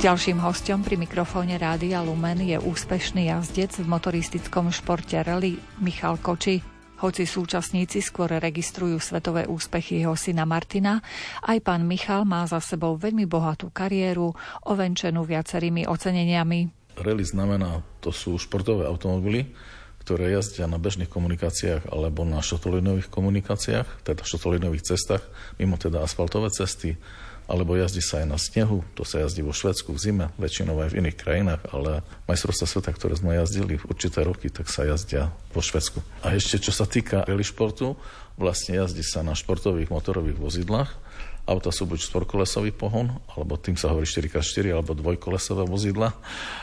[0.00, 6.56] Ďalším hostom pri mikrofóne Rádia Lumen je úspešný jazdec v motoristickom športe rally Michal Koči.
[7.04, 11.04] Hoci súčasníci skôr registrujú svetové úspechy jeho syna Martina,
[11.44, 14.32] aj pán Michal má za sebou veľmi bohatú kariéru,
[14.72, 16.96] ovenčenú viacerými oceneniami.
[16.96, 19.52] Rally znamená, to sú športové automobily,
[20.00, 25.28] ktoré jazdia na bežných komunikáciách alebo na šotolinových komunikáciách, teda šotolinových cestách,
[25.60, 26.96] mimo teda asfaltové cesty,
[27.50, 30.94] alebo jazdí sa aj na snehu, to sa jazdí vo Švedsku v zime, väčšinou aj
[30.94, 35.34] v iných krajinách, ale majstrovstvá sveta, ktoré sme jazdili v určité roky, tak sa jazdia
[35.50, 35.98] vo Švedsku.
[36.22, 37.98] A ešte čo sa týka rally športu,
[38.38, 40.90] vlastne jazdí sa na športových motorových vozidlách,
[41.50, 46.14] Auta sú buď štvorkolesový pohon, alebo tým sa hovorí 4x4, alebo dvojkolesové vozidla.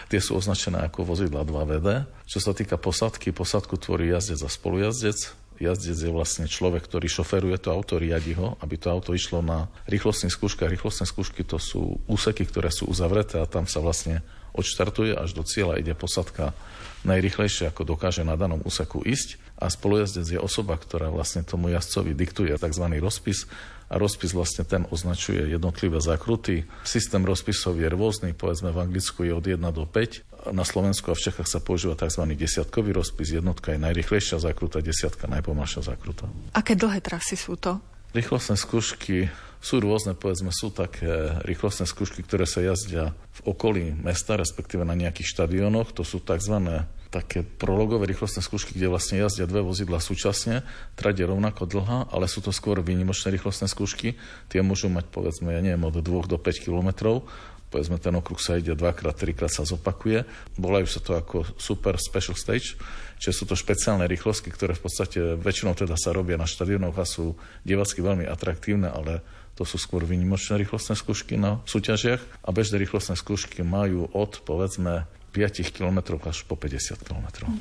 [0.07, 2.07] Tie sú označené ako vozidla 2VD.
[2.23, 7.57] Čo sa týka posadky, posadku tvorí jazdec a spolujazdec jazdec je vlastne človek, ktorý šoferuje
[7.57, 10.69] to auto, riadi ho, aby to auto išlo na rýchlostných skúškach.
[10.69, 14.21] Rýchlostné skúšky to sú úseky, ktoré sú uzavreté a tam sa vlastne
[14.57, 16.57] odštartuje až do cieľa ide posadka
[17.05, 19.37] najrychlejšie, ako dokáže na danom úseku ísť.
[19.57, 22.85] A spolujazdec je osoba, ktorá vlastne tomu jazdcovi diktuje tzv.
[23.01, 23.49] rozpis
[23.87, 26.67] a rozpis vlastne ten označuje jednotlivé zakruty.
[26.83, 30.36] Systém rozpisov je rôzny, povedzme v Anglicku je od 1 do 5.
[30.51, 32.23] Na Slovensku a v Čechách sa používa tzv.
[32.37, 33.35] desiatkový rozpis.
[33.35, 36.29] Jednotka je najrychlejšia zakruta, desiatka najpomalšia zakruta.
[36.55, 37.79] Aké dlhé trasy sú to?
[38.15, 44.37] Rýchlostné skúšky sú rôzne, povedzme, sú také rýchlostné skúšky, ktoré sa jazdia v okolí mesta,
[44.37, 45.91] respektíve na nejakých štadiónoch.
[45.97, 50.67] To sú tzv také prologové rýchlostné skúšky, kde vlastne jazdia dve vozidla súčasne.
[50.99, 54.19] Trať je rovnako dlhá, ale sú to skôr výnimočné rýchlostné skúšky.
[54.51, 57.25] Tie môžu mať, povedzme, ja neviem, od 2 do 5 kilometrov.
[57.67, 60.23] Povedzme, ten okruh sa ide dvakrát, trikrát sa zopakuje.
[60.55, 62.79] Volajú sa to ako super special stage,
[63.19, 67.03] čiže sú to špeciálne rýchlostky, ktoré v podstate väčšinou teda sa robia na štadionoch a
[67.03, 67.35] sú
[67.67, 69.19] divacky veľmi atraktívne, ale
[69.57, 75.09] to sú skôr výnimočné rýchlostné skúšky na súťažiach a bežné rýchlostné skúšky majú od, povedzme,
[75.33, 77.51] 5 km až po 50 km.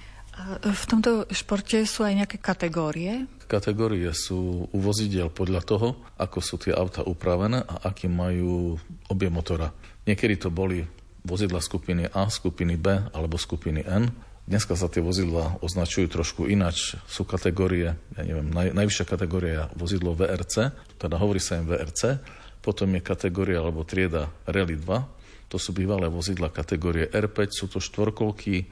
[0.61, 3.24] v tomto športe sú aj nejaké kategórie?
[3.48, 5.88] Kategórie sú u vozidiel podľa toho,
[6.20, 8.76] ako sú tie auta upravené a aký majú
[9.09, 9.72] objem motora.
[10.07, 10.86] Niekedy to boli
[11.26, 14.14] vozidla skupiny A, skupiny B alebo skupiny N.
[14.46, 16.94] Dneska sa tie vozidla označujú trošku inač.
[17.11, 20.70] Sú kategórie, ja neviem, naj, najvyššia kategória vozidlo VRC,
[21.02, 22.22] teda hovorí sa im VRC.
[22.62, 27.78] Potom je kategória alebo trieda Rally 2, to sú bývalé vozidla kategórie R5, sú to
[27.78, 28.66] štvorkolky,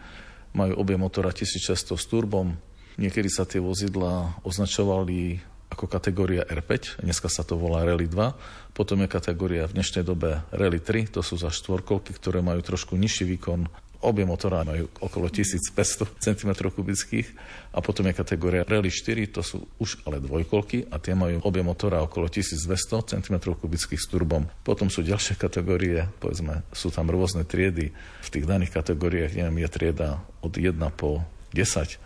[0.54, 2.54] majú objem motora 1600 s turbom.
[2.94, 5.42] Niekedy sa tie vozidla označovali
[5.74, 8.70] ako kategória R5, dneska sa to volá Rally 2.
[8.78, 12.94] Potom je kategória v dnešnej dobe Rally 3, to sú za štvorkolky, ktoré majú trošku
[12.94, 13.66] nižší výkon,
[14.04, 17.24] Obie motora majú okolo 1500 cm kubických
[17.72, 21.64] a potom je kategória Rally 4, to sú už ale dvojkolky a tie majú obie
[21.64, 22.68] motora okolo 1200
[23.16, 24.44] cm kubických s turbom.
[24.60, 27.96] Potom sú ďalšie kategórie, povedzme, sú tam rôzne triedy.
[27.96, 31.24] V tých daných kategóriách, neviem, je trieda od 1 po
[31.56, 31.96] 10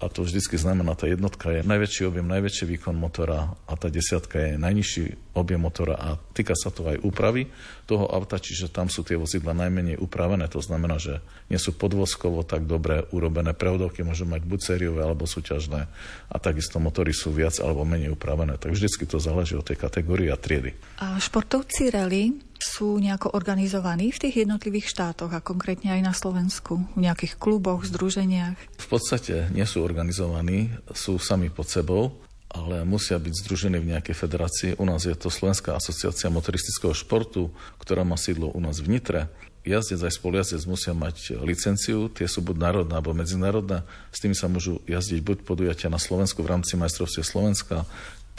[0.00, 4.40] a to vždycky znamená, tá jednotka je najväčší objem, najväčší výkon motora a tá desiatka
[4.40, 7.52] je najnižší objem motora a týka sa to aj úpravy
[7.84, 11.20] toho auta, čiže tam sú tie vozidla najmenej upravené, to znamená, že
[11.52, 15.84] nie sú podvozkovo tak dobre urobené, prevodovky môžu mať buď sériové alebo súťažné
[16.32, 20.32] a takisto motory sú viac alebo menej upravené, tak vždycky to záleží od tej kategórie
[20.32, 20.72] a triedy.
[21.04, 26.84] A športovci rally sú nejako organizovaní v tých jednotlivých štátoch a konkrétne aj na Slovensku,
[26.94, 28.56] v nejakých kluboch, združeniach?
[28.78, 34.16] V podstate nie sú organizovaní, sú sami pod sebou, ale musia byť združení v nejakej
[34.16, 34.70] federácii.
[34.82, 39.30] U nás je to Slovenská asociácia motoristického športu, ktorá má sídlo u nás v Nitre.
[39.60, 44.48] Jazdec aj spolujazdec musia mať licenciu, tie sú buď národná alebo medzinárodná, s tými sa
[44.48, 47.84] môžu jazdiť buď podujatia na Slovensku v rámci majstrovstie Slovenska,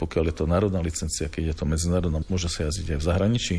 [0.02, 3.56] pokiaľ je to národná licencia, keď je to medzinárodná, môže sa jazdiť aj v zahraničí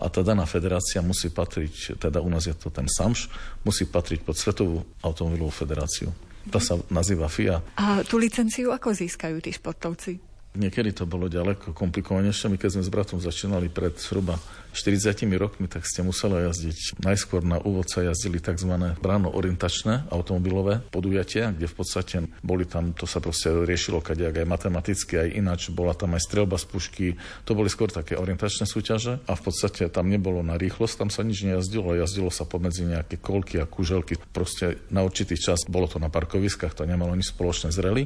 [0.00, 3.28] a tá daná federácia musí patriť, teda u nás je to ten SAMŠ,
[3.60, 6.08] musí patriť pod Svetovú automobilovú federáciu.
[6.48, 7.60] Tá sa nazýva FIA.
[7.76, 10.32] A tú licenciu ako získajú tí športovci?
[10.52, 12.48] Niekedy to bolo ďaleko komplikovanejšie.
[12.48, 14.36] My keď sme s bratom začínali pred zhruba
[14.72, 17.04] 40 rokmi, tak ste museli jazdiť.
[17.04, 18.72] Najskôr na úvod sa jazdili tzv.
[18.98, 24.46] bráno orientačné automobilové podujatia, kde v podstate boli tam, to sa proste riešilo kadejak aj
[24.48, 25.60] matematicky, aj ináč.
[25.68, 27.06] Bola tam aj strelba z pušky.
[27.44, 31.20] To boli skôr také orientačné súťaže a v podstate tam nebolo na rýchlosť, tam sa
[31.20, 34.16] nič nejazdilo, jazdilo sa pomedzi nejaké kolky a kuželky.
[34.32, 38.04] Proste na určitý čas bolo to na parkoviskách, to nemalo nič spoločné z rally,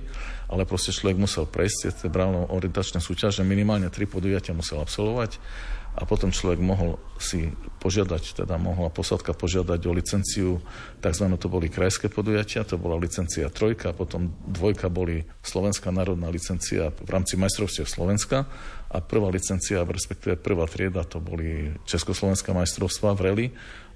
[0.50, 5.38] ale proste človek musel prejsť tie bráno orientačné súťaže, minimálne tri podujatia musel absolvovať
[5.96, 7.48] a potom človek mohol si
[7.80, 10.50] požiadať, teda mohla posádka požiadať o licenciu,
[11.00, 11.26] tzv.
[11.40, 17.08] to boli krajské podujatia, to bola licencia trojka, potom dvojka boli Slovenská národná licencia v
[17.08, 18.44] rámci majstrovstiev Slovenska
[18.92, 23.46] a prvá licencia, respektíve prvá trieda, to boli Československá majstrovstva v rally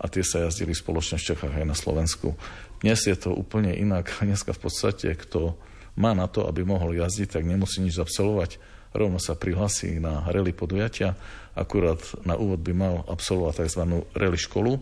[0.01, 2.33] a tie sa jazdili spoločne v Čechách aj na Slovensku.
[2.81, 4.09] Dnes je to úplne inak.
[4.25, 5.61] Dneska v podstate, kto
[6.01, 8.57] má na to, aby mohol jazdiť, tak nemusí nič absolvovať.
[8.91, 11.15] Rovno sa prihlasí na rally podujatia,
[11.61, 13.83] akurát na úvod by mal absolvovať tzv.
[14.17, 14.81] rally školu,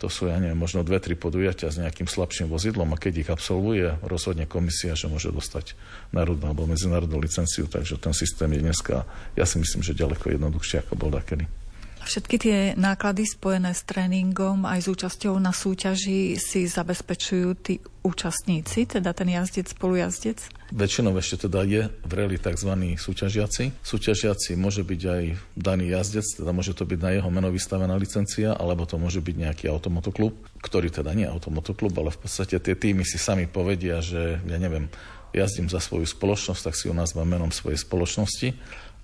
[0.00, 3.28] to sú, ja neviem, možno dve, tri podujatia s nejakým slabším vozidlom a keď ich
[3.28, 5.76] absolvuje, rozhodne komisia, že môže dostať
[6.16, 9.04] národnú alebo medzinárodnú licenciu, takže ten systém je dneska,
[9.36, 11.44] ja si myslím, že ďaleko jednoduchšie, ako bol takedy.
[12.00, 18.88] Všetky tie náklady spojené s tréningom aj s účasťou na súťaži si zabezpečujú tí účastníci,
[18.88, 20.40] teda ten jazdec, spolujazdec?
[20.72, 22.72] Väčšinou ešte teda je v reli tzv.
[22.96, 23.84] súťažiaci.
[23.84, 25.22] Súťažiaci môže byť aj
[25.54, 29.36] daný jazdec, teda môže to byť na jeho meno vystavená licencia, alebo to môže byť
[29.36, 30.32] nejaký automotoklub,
[30.64, 34.58] ktorý teda nie je automotoklub, ale v podstate tie týmy si sami povedia, že ja
[34.58, 34.88] neviem,
[35.30, 38.56] jazdím za svoju spoločnosť, tak si ju nazvem menom svojej spoločnosti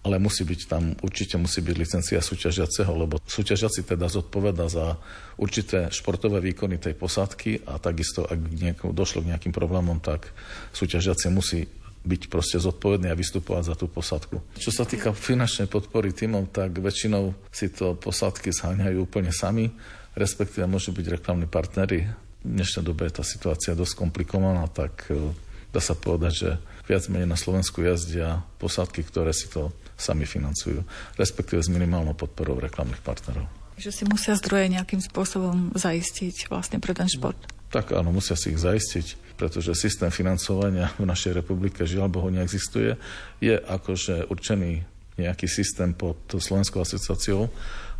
[0.06, 4.94] ale musí byť tam, určite musí byť licencia súťažiaceho, lebo súťažiaci teda zodpoveda za
[5.34, 10.30] určité športové výkony tej posádky a takisto, ak nieko, došlo k nejakým problémom, tak
[10.70, 11.66] súťažiaci musí
[12.06, 14.38] byť proste zodpovedný a vystupovať za tú posádku.
[14.54, 19.74] Čo sa týka finančnej podpory týmov, tak väčšinou si to posádky zháňajú úplne sami,
[20.14, 22.06] respektíve môžu byť reklamní partnery.
[22.46, 25.34] V dnešnej dobe je tá situácia dosť komplikovaná, tak e,
[25.74, 26.50] dá sa povedať, že
[26.86, 30.84] viac menej na Slovensku jazdia posádky, ktoré si to sami financujú,
[31.16, 33.48] respektíve s minimálnou podporou reklamných partnerov.
[33.76, 37.36] Že si musia zdroje nejakým spôsobom zaistiť vlastne pre ten šport.
[37.72, 42.96] Tak áno, musia si ich zaistiť, pretože systém financovania v našej republike žiaľ Bohu neexistuje.
[43.42, 44.86] Je akože určený
[45.16, 47.48] nejaký systém pod Slovenskou asociáciou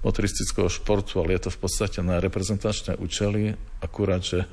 [0.04, 4.44] motoristického športu, ale je to v podstate na reprezentačné účely, akurát, že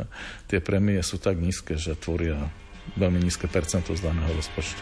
[0.49, 2.49] tie prémie sú tak nízke, že tvoria
[2.97, 4.81] veľmi nízke percento z daného rozpočtu.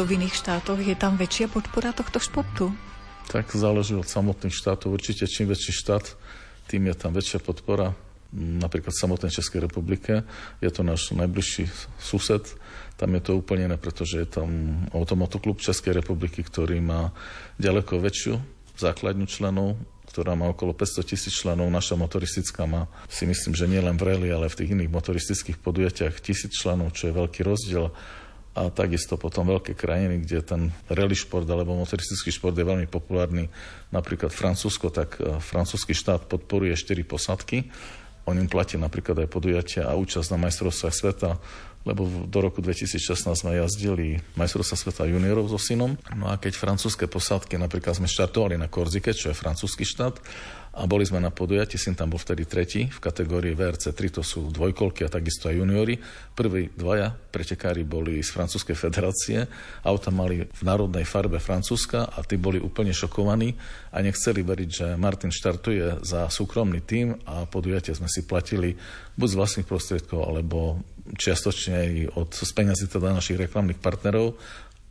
[0.00, 0.80] to v iných štátoch?
[0.80, 2.72] Je tam väčšia podpora tohto športu?
[3.28, 4.96] Tak záleží od samotných štátov.
[4.96, 6.16] Určite čím väčší štát,
[6.72, 7.92] tým je tam väčšia podpora.
[8.32, 10.24] Napríklad v samotnej Českej republike
[10.64, 11.68] je to náš najbližší
[12.00, 12.48] sused.
[12.96, 14.48] Tam je to úplne iné, pretože je tam
[14.96, 17.12] automotoklub Českej republiky, ktorý má
[17.60, 18.40] ďaleko väčšiu
[18.80, 19.76] základňu členov,
[20.08, 21.68] ktorá má okolo 500 tisíc členov.
[21.68, 25.60] Naša motoristická má, si myslím, že nie len v rally, ale v tých iných motoristických
[25.60, 27.92] podujatiach tisíc členov, čo je veľký rozdiel
[28.50, 33.46] a takisto potom veľké krajiny, kde ten rally šport alebo motoristický šport je veľmi populárny,
[33.94, 37.70] napríklad Francúzsko, tak e, francúzsky štát podporuje 4 posadky,
[38.26, 41.30] on im platí napríklad aj podujatia a účasť na majstrovstvách sveta.
[41.84, 45.96] Lebo do roku 2016 sme jazdili majstrovstva sveta juniorov so synom.
[46.12, 50.20] No a keď francúzske posádky, napríklad sme štartovali na Korzike, čo je francúzsky štát,
[50.70, 54.22] a boli sme na podujatí, syn tam bol vtedy tretí v kategórii VRC 3, to
[54.22, 55.98] sú dvojkolky a takisto aj juniori.
[56.30, 59.50] Prví dvaja pretekári boli z francúzskej federácie,
[59.82, 63.58] auta mali v národnej farbe Francúzska a tí boli úplne šokovaní
[63.90, 68.78] a nechceli veriť, že Martin štartuje za súkromný tým a podujatie sme si platili
[69.18, 70.78] buď z vlastných prostriedkov, alebo
[71.16, 74.38] čiastočne aj od z peňazí teda našich reklamných partnerov,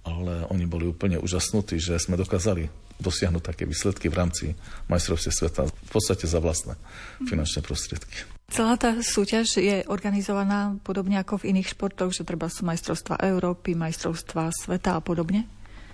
[0.07, 4.45] ale oni boli úplne úžasnutí, že sme dokázali dosiahnuť také výsledky v rámci
[4.91, 6.75] majstrovstiev sveta v podstate za vlastné
[7.23, 8.27] finančné prostriedky.
[8.49, 13.77] Celá tá súťaž je organizovaná podobne ako v iných športoch, že treba sú majstrovstva Európy,
[13.77, 15.45] majstrovstva sveta a podobne?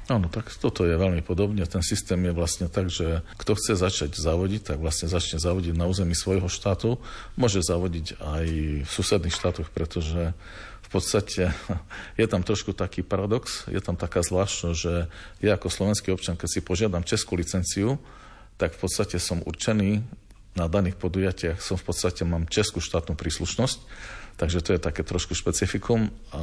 [0.05, 1.65] Áno, tak toto je veľmi podobne.
[1.65, 5.89] Ten systém je vlastne tak, že kto chce začať zavodiť, tak vlastne začne zavodiť na
[5.89, 7.01] území svojho štátu.
[7.33, 8.45] Môže zavodiť aj
[8.85, 10.37] v susedných štátoch, pretože
[10.85, 11.49] v podstate
[12.21, 15.09] je tam trošku taký paradox, je tam taká zvláštnosť, že
[15.41, 17.97] ja ako slovenský občan, keď si požiadam českú licenciu,
[18.61, 20.05] tak v podstate som určený
[20.53, 23.79] na daných podujatiach, som v podstate mám českú štátnu príslušnosť,
[24.35, 26.41] takže to je také trošku špecifikum a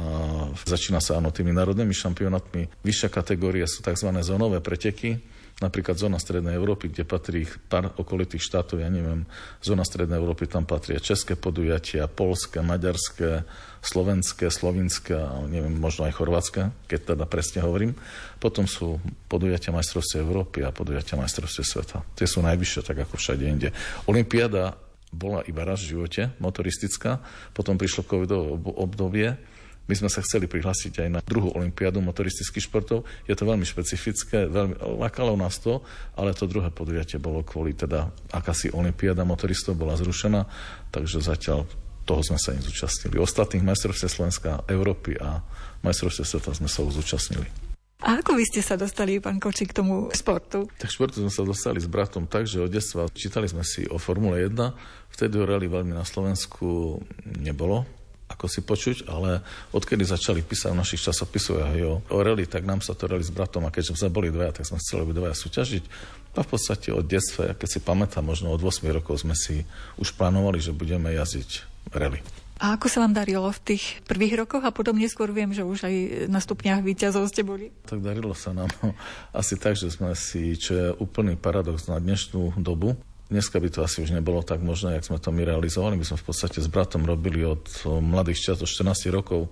[0.65, 2.69] začína sa áno tými národnými šampionátmi.
[2.81, 4.09] Vyššia kategória sú tzv.
[4.25, 5.21] zónové preteky,
[5.61, 9.29] napríklad zóna Strednej Európy, kde patrí pár okolitých štátov, ja neviem,
[9.61, 13.45] zóna Strednej Európy, tam patria české podujatia, polské, maďarské,
[13.83, 17.95] slovenské, slovinské a neviem, možno aj chorvátske, keď teda presne hovorím.
[18.39, 18.97] Potom sú
[19.31, 21.97] podujatia majstrovstiev Európy a podujatia majstrovstiev sveta.
[22.15, 23.69] Tie sú najvyššie, tak ako všade inde.
[24.07, 24.75] Olympiáda
[25.13, 27.21] bola iba raz v živote, motoristická,
[27.53, 29.37] potom prišlo covidové obdobie,
[29.83, 33.03] my sme sa chceli prihlásiť aj na druhú olimpiádu motoristických športov.
[33.27, 35.83] Je to veľmi špecifické, veľmi lakalo nás to,
[36.15, 40.47] ale to druhé podujatie bolo kvôli teda akási olimpiáda motoristov bola zrušená,
[40.87, 41.67] takže zatiaľ
[42.07, 43.19] toho sme sa nezúčastnili.
[43.19, 45.43] Ostatných majstrovstiev Slovenska, Európy a
[45.83, 47.72] majstrovstiev sveta sme sa už zúčastnili.
[48.03, 50.67] A ako vy ste sa dostali, pán Kočík, k tomu športu?
[50.75, 53.95] Tak športu sme sa dostali s bratom tak, že od detstva čítali sme si o
[53.95, 54.51] Formule 1.
[55.15, 56.99] Vtedy ho rally veľmi na Slovensku
[57.39, 57.87] nebolo
[58.33, 59.45] ako si počuť, ale
[59.77, 63.21] odkedy začali písať v našich časopisoch aj o, o rally, tak nám sa to rally
[63.21, 65.83] s bratom a keďže sme boli dvaja, tak sme chceli byť dvaja súťažiť.
[66.33, 69.61] A v podstate od detstva, keď si pamätám, možno od 8 rokov sme si
[70.01, 71.49] už plánovali, že budeme jazdiť
[71.93, 72.25] rally.
[72.63, 75.83] A ako sa vám darilo v tých prvých rokoch a potom neskôr viem, že už
[75.83, 75.95] aj
[76.31, 77.75] na stupniach výťazov ste boli?
[77.83, 78.71] Tak darilo sa nám
[79.35, 82.95] asi tak, že sme si, čo je úplný paradox na dnešnú dobu,
[83.33, 85.97] Dneska by to asi už nebolo tak možné, jak sme to my realizovali.
[85.97, 87.65] My sme v podstate s bratom robili od
[87.97, 89.49] mladých čas, od 14 rokov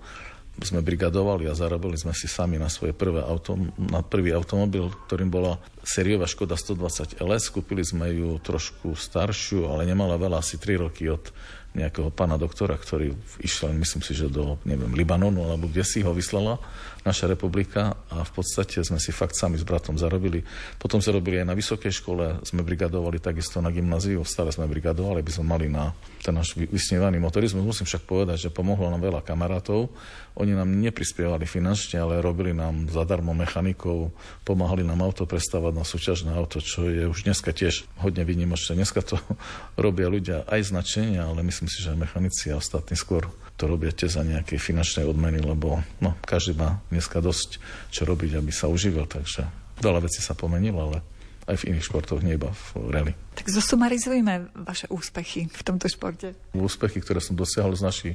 [0.60, 5.32] sme brigadovali a zarobili sme si sami na svoje prvé auto, na prvý automobil, ktorým
[5.32, 7.50] bola sériová Škoda 120 LS.
[7.50, 11.32] Kúpili sme ju trošku staršiu, ale nemala veľa, asi 3 roky od
[11.72, 16.12] nejakého pána doktora, ktorý išiel, myslím si, že do, neviem, Libanonu, alebo kde si ho
[16.12, 16.60] vyslala
[17.02, 20.42] naša republika a v podstate sme si fakt sami s bratom zarobili.
[20.78, 25.22] Potom sme robili aj na vysokej škole, sme brigadovali takisto na gymnáziu, stále sme brigadovali,
[25.22, 25.90] aby sme mali na
[26.22, 27.66] ten náš vysnívaný motorizmus.
[27.66, 29.90] Musím však povedať, že pomohlo nám veľa kamarátov.
[30.38, 34.14] Oni nám neprispievali finančne, ale robili nám zadarmo mechanikov,
[34.46, 38.78] pomáhali nám auto prestávať na súťažné auto, čo je už dneska tiež hodne výnimočné.
[38.78, 39.18] Dneska to
[39.84, 44.18] robia ľudia aj značenia, ale myslím si, že mechanici a ostatní skôr to robia tiež
[44.18, 49.06] za nejaké finančné odmeny, lebo no, každý má dneska dosť čo robiť, aby sa uživil,
[49.06, 49.46] takže
[49.78, 50.98] veľa vecí sa pomenilo, ale
[51.50, 53.12] aj v iných športoch, nie iba v rally.
[53.34, 56.38] Tak zosumarizujme vaše úspechy v tomto športe.
[56.54, 58.14] Úspechy, ktoré som dosiahol s našim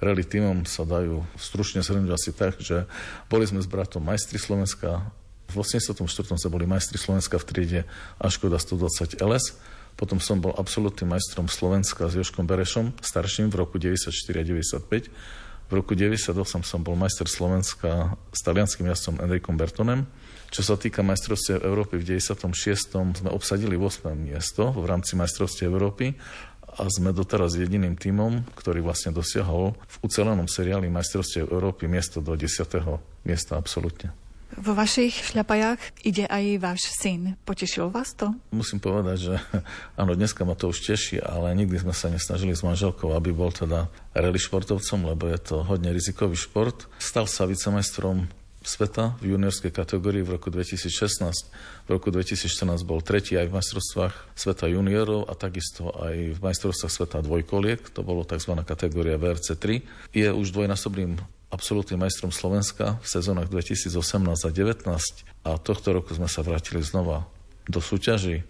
[0.00, 2.88] rally týmom sa dajú stručne zhrnúť asi tak, že
[3.28, 5.04] boli sme s bratom majstri Slovenska,
[5.50, 5.98] v 84.
[6.38, 7.80] sme boli majstri Slovenska v triede
[8.22, 9.58] Aškoda 120 LS,
[10.00, 15.12] potom som bol absolútnym majstrom Slovenska s Joškom Berešom, starším v roku 94 a 95.
[15.68, 20.08] V roku 98 som bol majster Slovenska s talianským jazdcom Enrikom Bertonem.
[20.48, 22.48] Čo sa týka majstrovstiev Európy v 96.
[22.96, 24.16] sme obsadili 8.
[24.16, 26.16] miesto v rámci majstrovstiev Európy
[26.80, 32.32] a sme doteraz jediným tímom, ktorý vlastne dosiahol v ucelenom seriáli majstrovstiev Európy miesto do
[32.34, 32.56] 10.
[33.28, 34.16] miesta absolútne.
[34.58, 37.38] Vo vašich šľapajách ide aj váš syn.
[37.46, 38.34] Potešilo vás to?
[38.50, 39.34] Musím povedať, že
[40.00, 43.54] áno, dneska ma to už teší, ale nikdy sme sa nesnažili s manželkou, aby bol
[43.54, 46.90] teda rally športovcom, lebo je to hodne rizikový šport.
[46.98, 48.26] Stal sa vicemajstrom
[48.60, 51.48] sveta v juniorskej kategórii v roku 2016.
[51.86, 56.92] V roku 2014 bol tretí aj v majstrovstvách sveta juniorov a takisto aj v majstrovstvách
[56.92, 58.52] sveta dvojkoliek, to bolo tzv.
[58.66, 60.12] kategória VRC 3.
[60.12, 66.30] Je už dvojnásobným absolútnym majstrom Slovenska v sezónach 2018 a 2019 a tohto roku sme
[66.30, 67.26] sa vrátili znova
[67.66, 68.46] do súťaži.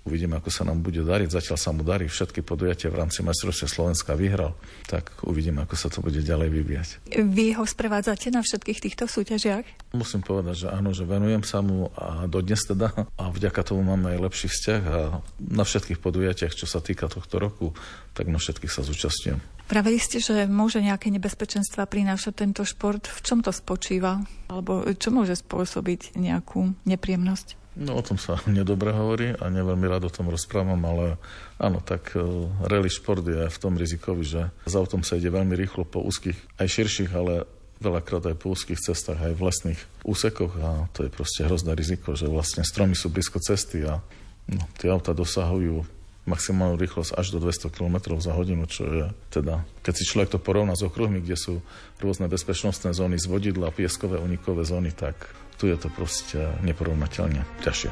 [0.00, 1.28] Uvidíme, ako sa nám bude dariť.
[1.28, 4.56] Zatiaľ sa mu darí všetky podujatia v rámci majstrovstvia Slovenska vyhral.
[4.88, 6.88] Tak uvidíme, ako sa to bude ďalej vyvíjať.
[7.20, 9.92] Vy ho sprevádzate na všetkých týchto súťažiach?
[9.92, 12.96] Musím povedať, že áno, že venujem sa mu a dodnes teda.
[13.20, 17.36] A vďaka tomu máme aj lepší vzťah a na všetkých podujatiach, čo sa týka tohto
[17.36, 17.76] roku,
[18.16, 19.59] tak na všetkých sa zúčastňujem.
[19.70, 23.06] Pravili ste, že môže nejaké nebezpečenstva prinášať tento šport.
[23.06, 24.18] V čom to spočíva?
[24.50, 27.78] Alebo čo môže spôsobiť nejakú nepríjemnosť?
[27.78, 31.22] No o tom sa nedobre hovorí a neveľmi rád o tom rozprávam, ale
[31.62, 35.54] áno, tak uh, rally šport je v tom rizikový, že s autom sa ide veľmi
[35.54, 37.46] rýchlo po úzkých, aj širších, ale
[37.78, 42.18] veľakrát aj po úzkých cestách, aj v lesných úsekoch a to je proste hrozné riziko,
[42.18, 44.02] že vlastne stromy sú blízko cesty a
[44.50, 49.64] no, tie auta dosahujú maximálnu rýchlosť až do 200 km za hodinu, čo je teda,
[49.80, 51.54] keď si človek to porovná s okruhmi, kde sú
[52.00, 55.16] rôzne bezpečnostné zóny z vodidla, pieskové, unikové zóny, tak
[55.56, 57.90] tu je to proste neporovnateľne ťažšie.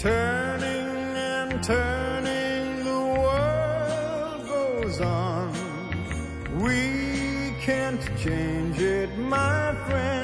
[0.00, 5.52] Turning and turning the world goes on
[6.58, 10.19] We can't change it, my friend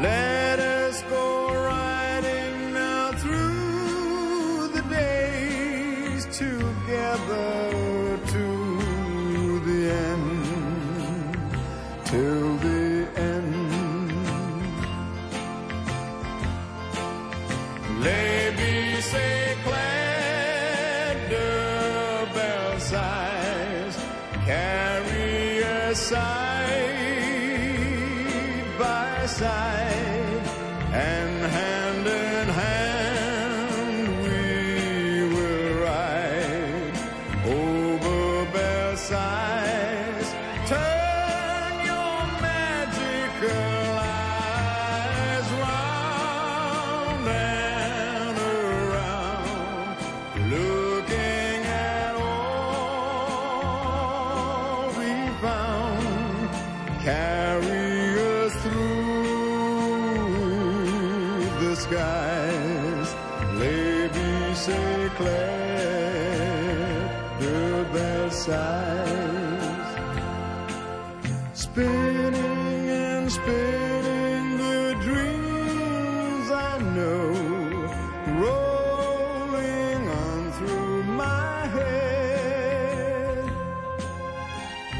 [0.00, 0.79] Let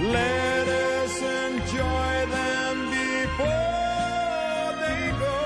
[0.01, 5.41] Let us enjoy them before they go.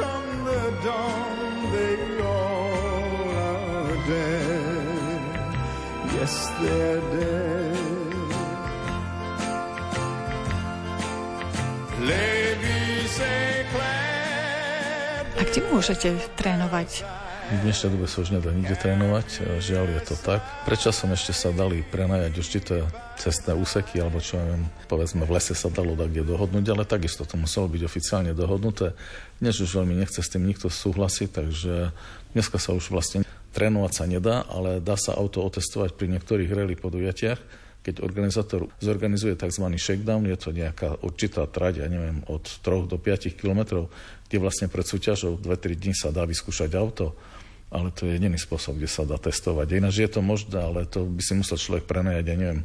[0.00, 1.36] Come the dawn,
[1.72, 5.50] they all are dead.
[6.16, 7.56] Yes, they're dead.
[15.36, 17.04] A kde môžete trénovať?
[17.46, 20.42] V dnešnej dobe sa už nedá nikde trénovať, žiaľ je to tak.
[20.66, 22.82] Predčasom ešte sa dali prenajať určité
[23.22, 26.82] cestné úseky, alebo čo ja viem, povedzme v lese sa dalo tak kde dohodnúť, ale
[26.82, 28.98] takisto to muselo byť oficiálne dohodnuté.
[29.38, 31.94] Dnes už veľmi nechce s tým nikto súhlasiť, takže
[32.34, 33.22] dneska sa už vlastne
[33.54, 37.38] trénovať sa nedá, ale dá sa auto otestovať pri niektorých rally podujatiach,
[37.86, 39.62] keď organizátor zorganizuje tzv.
[39.78, 43.86] shakedown, je to nejaká určitá trať, ja neviem, od 3 do 5 kilometrov,
[44.26, 47.14] kde vlastne pred súťažou 2-3 dní sa dá vyskúšať auto,
[47.70, 49.66] ale to je jediný spôsob, kde sa dá testovať.
[49.74, 52.60] Ináč je to možné, ale to by si musel človek prenajať, ja neviem,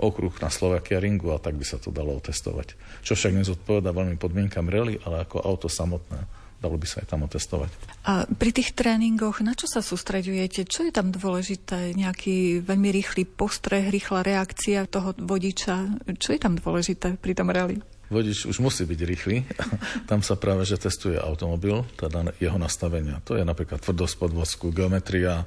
[0.00, 2.76] okruh na Slovakia Ringu a tak by sa to dalo otestovať.
[3.04, 7.20] Čo však nezodpoveda veľmi podmienkam rally, ale ako auto samotné dalo by sa aj tam
[7.28, 7.70] otestovať.
[8.08, 10.64] A pri tých tréningoch, na čo sa sústreďujete?
[10.64, 11.92] Čo je tam dôležité?
[11.92, 16.00] Nejaký veľmi rýchly postreh, rýchla reakcia toho vodiča?
[16.16, 17.76] Čo je tam dôležité pri tom rally?
[18.06, 19.36] Vodič už musí byť rýchly.
[20.10, 23.18] Tam sa práve, že testuje automobil, teda jeho nastavenia.
[23.26, 25.42] To je napríklad tvrdosť podvozku, geometria,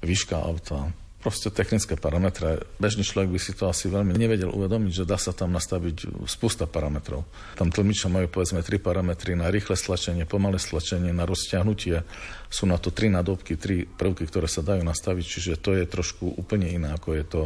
[0.00, 0.88] výška auta,
[1.20, 2.64] proste technické parametre.
[2.80, 6.64] Bežný človek by si to asi veľmi nevedel uvedomiť, že dá sa tam nastaviť spústa
[6.64, 7.28] parametrov.
[7.60, 12.00] Tam tlmiča majú povedzme tri parametry na rýchle stlačenie, pomalé stlačenie, na rozťahnutie.
[12.48, 16.40] Sú na to tri nadobky, tri prvky, ktoré sa dajú nastaviť, čiže to je trošku
[16.40, 17.42] úplne iné, ako je to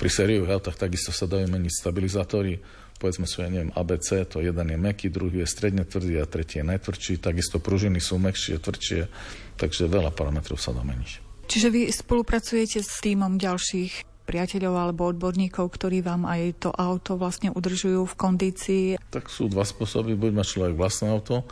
[0.00, 0.80] pri sériových autách.
[0.80, 2.56] Takisto sa dajú meniť stabilizátory,
[3.02, 6.62] povedzme sú, ja neviem, ABC, to jeden je meký, druhý je stredne tvrdý a tretí
[6.62, 7.18] je najtvrdší.
[7.18, 9.10] Takisto pružiny sú mekšie, tvrdšie,
[9.58, 11.18] takže veľa parametrov sa dá meniť.
[11.50, 17.50] Čiže vy spolupracujete s týmom ďalších priateľov alebo odborníkov, ktorí vám aj to auto vlastne
[17.50, 18.84] udržujú v kondícii?
[19.10, 20.14] Tak sú dva spôsoby.
[20.14, 21.42] Buď má človek vlastné auto,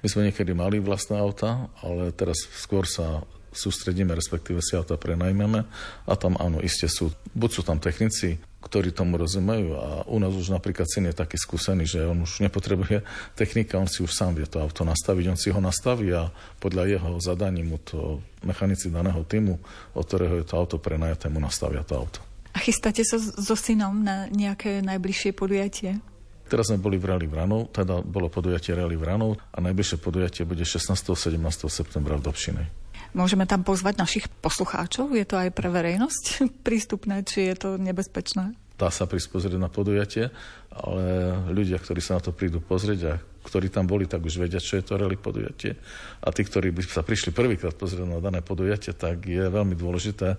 [0.00, 3.26] my sme niekedy mali vlastné auta, ale teraz skôr sa
[3.56, 5.64] sústredíme, respektíve si auta prenajmeme
[6.04, 8.36] a tam áno, iste sú, buď sú tam technici,
[8.66, 12.42] ktorí tomu rozumejú a u nás už napríklad syn je taký skúsený, že on už
[12.42, 13.06] nepotrebuje
[13.38, 16.98] technika, on si už sám vie to auto nastaviť, on si ho nastaví a podľa
[16.98, 19.54] jeho zadaní mu to mechanici daného týmu,
[19.94, 22.18] od ktorého je to auto prenajaté, mu nastavia to auto.
[22.56, 26.00] A chystáte sa so synom na nejaké najbližšie podujatie?
[26.46, 30.62] Teraz sme boli v Rally Vranov, teda bolo podujatie Rally Vranov a najbližšie podujatie bude
[30.62, 30.94] 16.
[30.94, 31.42] 17.
[31.66, 32.66] septembra v Dobšinej.
[33.16, 35.16] Môžeme tam pozvať našich poslucháčov?
[35.16, 38.52] Je to aj pre verejnosť prístupné, či je to nebezpečné?
[38.76, 40.28] Dá sa prísť pozrieť na podujatie,
[40.68, 41.04] ale
[41.48, 44.76] ľudia, ktorí sa na to prídu pozrieť a ktorí tam boli, tak už vedia, čo
[44.76, 45.80] je to rally podujatie.
[46.20, 50.36] A tí, ktorí by sa prišli prvýkrát pozrieť na dané podujatie, tak je veľmi dôležité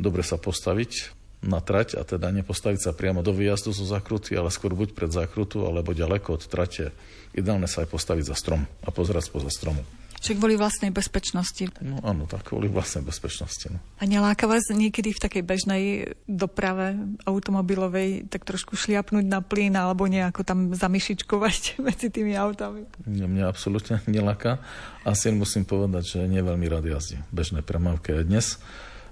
[0.00, 4.52] dobre sa postaviť na trať a teda nepostaviť sa priamo do výjazdu zo zakruty, ale
[4.52, 6.92] skôr buď pred zakrutu, alebo ďaleko od trate.
[7.36, 9.84] Ideálne sa aj postaviť za strom a pozerať spoza stromu.
[10.20, 11.68] Čiže kvôli vlastnej bezpečnosti.
[11.84, 13.68] No áno, tak kvôli vlastnej bezpečnosti.
[13.68, 13.78] No.
[14.00, 15.84] A neláka vás niekedy v takej bežnej
[16.24, 16.96] doprave
[17.28, 22.88] automobilovej tak trošku šliapnúť na plyn alebo nejako tam zamyšičkovať medzi tými autami?
[23.04, 24.58] Mňa, mňa absolútne neláka.
[25.04, 27.20] Asi musím povedať, že nie veľmi rád jazdí.
[27.30, 28.58] Bežné premávke dnes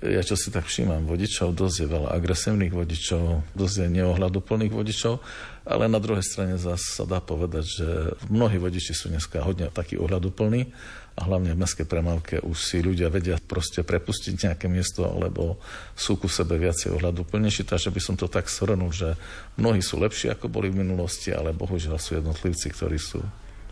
[0.05, 5.25] ja čo si tak všímam vodičov, dosť je veľa agresívnych vodičov, dosť je neohľaduplných vodičov,
[5.65, 7.89] ale na druhej strane zase sa dá povedať, že
[8.29, 10.69] mnohí vodiči sú dneska hodne takí ohľaduplní
[11.17, 15.57] a hlavne v mestskej premávke už si ľudia vedia proste prepustiť nejaké miesto alebo
[15.97, 19.17] sú ku sebe viacej ohľaduplnejší, takže by som to tak shrnul, že
[19.57, 23.25] mnohí sú lepší ako boli v minulosti, ale bohužiaľ sú jednotlivci, ktorí sú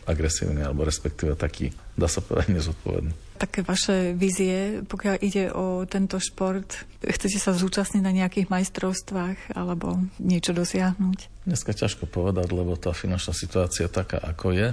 [0.06, 3.12] agresívny alebo respektíve taký, dá sa povedať, nezodpovedný.
[3.38, 9.98] Také vaše vízie, pokiaľ ide o tento šport, chcete sa zúčastniť na nejakých majstrovstvách alebo
[10.22, 11.42] niečo dosiahnuť?
[11.42, 14.70] Dneska ťažko povedať, lebo tá finančná situácia taká, ako je.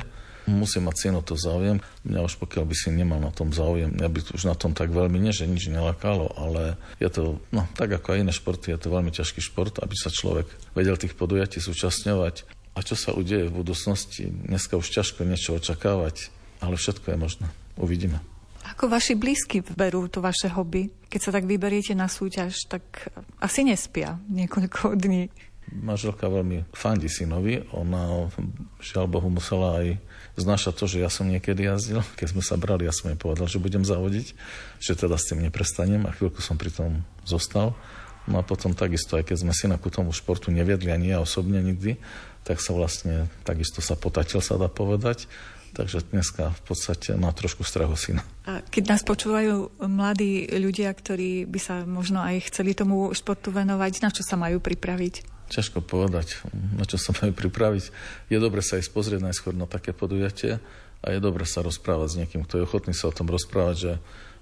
[0.50, 1.78] Musí mať cenu to záujem.
[2.06, 4.90] Mňa už pokiaľ by si nemal na tom záujem, ja by už na tom tak
[4.90, 8.82] veľmi nie, že nič nelakalo, ale je to, no tak ako aj iné športy, je
[8.82, 13.50] to veľmi ťažký šport, aby sa človek vedel tých podujatí zúčastňovať a čo sa udeje
[13.50, 14.30] v budúcnosti?
[14.30, 16.30] Dneska už ťažko niečo očakávať,
[16.62, 17.48] ale všetko je možné.
[17.80, 18.22] Uvidíme.
[18.76, 20.94] Ako vaši blízky berú to vaše hobby?
[21.10, 23.10] Keď sa tak vyberiete na súťaž, tak
[23.42, 25.32] asi nespia niekoľko dní.
[25.70, 27.62] Manželka veľmi fandí synovi.
[27.74, 28.30] Ona,
[28.82, 30.02] žiaľ Bohu, musela aj
[30.38, 32.02] znášať to, že ja som niekedy jazdil.
[32.18, 34.34] Keď sme sa brali, ja som jej povedal, že budem zavodiť,
[34.82, 37.78] že teda s tým neprestanem a chvíľku som pri tom zostal.
[38.30, 41.62] No a potom takisto, aj keď sme syna ku tomu športu neviedli ani ja osobne
[41.66, 41.98] nikdy,
[42.44, 45.30] tak sa vlastne takisto sa potatil, sa dá povedať.
[45.70, 48.26] Takže dneska v podstate má trošku strahu syna.
[48.50, 54.02] A keď nás počúvajú mladí ľudia, ktorí by sa možno aj chceli tomu športu venovať,
[54.02, 55.46] na čo sa majú pripraviť?
[55.50, 56.42] Ťažko povedať,
[56.74, 57.94] na čo sa majú pripraviť.
[58.34, 60.58] Je dobre sa ísť pozrieť najskôr na také podujatie
[61.06, 63.92] a je dobre sa rozprávať s niekým, kto je ochotný sa o tom rozprávať, že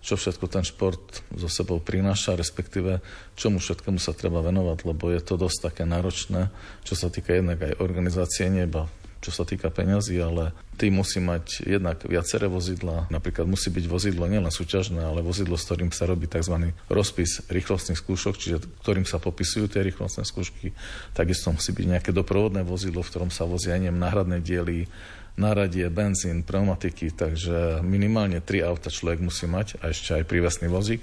[0.08, 1.04] čo všetko ten šport
[1.36, 3.04] so sebou prináša, respektíve
[3.36, 6.48] čomu všetkému sa treba venovať, lebo je to dosť také náročné,
[6.88, 8.88] čo sa týka jednak aj organizácie neba,
[9.20, 13.12] čo sa týka peňazí, ale ty musí mať jednak viaceré vozidla.
[13.12, 16.72] Napríklad musí byť vozidlo nielen súťažné, ale vozidlo, s ktorým sa robí tzv.
[16.88, 20.72] rozpis rýchlostných skúšok, čiže ktorým sa popisujú tie rýchlostné skúšky.
[21.18, 24.88] Takisto musí byť nejaké doprovodné vozidlo, v ktorom sa vozia neviem, náhradné diely,
[25.38, 31.00] náradie, benzín, pneumatiky, takže minimálne tri auta človek musí mať a ešte aj prívesný vozík,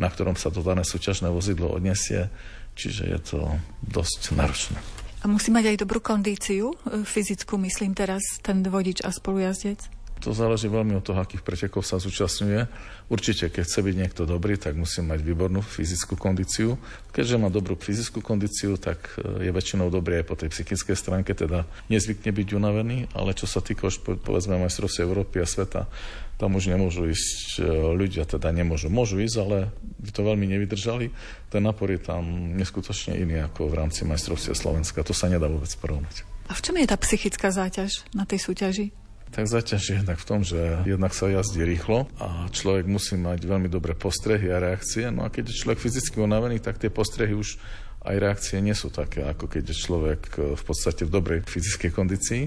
[0.00, 2.32] na ktorom sa to dané súťažné vozidlo odnesie,
[2.74, 3.38] čiže je to
[3.84, 4.80] dosť náročné.
[5.24, 10.03] A musí mať aj dobrú kondíciu, e, fyzickú, myslím teraz, ten vodič a spolujazdec?
[10.24, 12.64] To záleží veľmi od toho, akých pretekov sa zúčastňuje.
[13.12, 16.80] Určite, keď chce byť niekto dobrý, tak musí mať výbornú fyzickú kondíciu.
[17.12, 21.36] Keďže má dobrú fyzickú kondíciu, tak e, je väčšinou dobrý aj po tej psychickej stránke,
[21.36, 25.92] teda nezvykne byť unavený, ale čo sa týka už povedzme majstrovstiev Európy a sveta,
[26.40, 28.88] tam už nemôžu ísť e, ľudia, teda nemôžu.
[28.88, 29.68] Môžu ísť, ale
[30.00, 31.12] by to veľmi nevydržali.
[31.52, 32.24] Ten napor je tam
[32.56, 35.04] neskutočne iný ako v rámci majstrovstiev Slovenska.
[35.04, 36.24] To sa nedá vôbec porovnať.
[36.48, 39.03] A v čom je tá psychická záťaž na tej súťaži?
[39.34, 43.42] Tak zaťaž je jednak v tom, že jednak sa jazdí rýchlo a človek musí mať
[43.42, 45.10] veľmi dobré postrehy a reakcie.
[45.10, 47.58] No a keď je človek fyzicky unavený, tak tie postrehy už
[48.06, 50.20] aj reakcie nie sú také, ako keď je človek
[50.54, 52.42] v podstate v dobrej fyzickej kondícii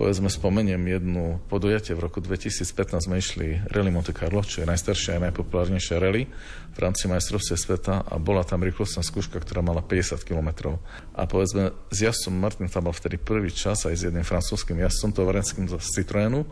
[0.00, 1.92] povedzme spomeniem jednu podujatie.
[1.92, 6.24] V roku 2015 sme išli Rally Monte Carlo, čo je najstaršia a najpopulárnejšia rally
[6.72, 10.80] v rámci majstrovstve sveta a bola tam rýchlostná skúška, ktorá mala 50 km.
[11.12, 15.12] A povedzme s jazdcom Martin tam bol vtedy prvý čas aj s jedným francúzským jazdcom,
[15.12, 16.48] tovarenským z Citroenu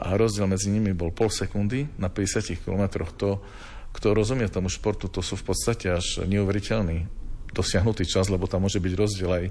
[0.00, 3.04] a rozdiel medzi nimi bol pol sekundy na 50 km.
[3.20, 3.44] To,
[3.92, 7.04] kto rozumie tomu športu, to sú v podstate až neuveriteľný
[7.52, 9.44] dosiahnutý čas, lebo tam môže byť rozdiel aj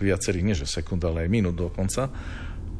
[0.00, 2.08] viacerých, nie že sekúnd, ale aj minút dokonca.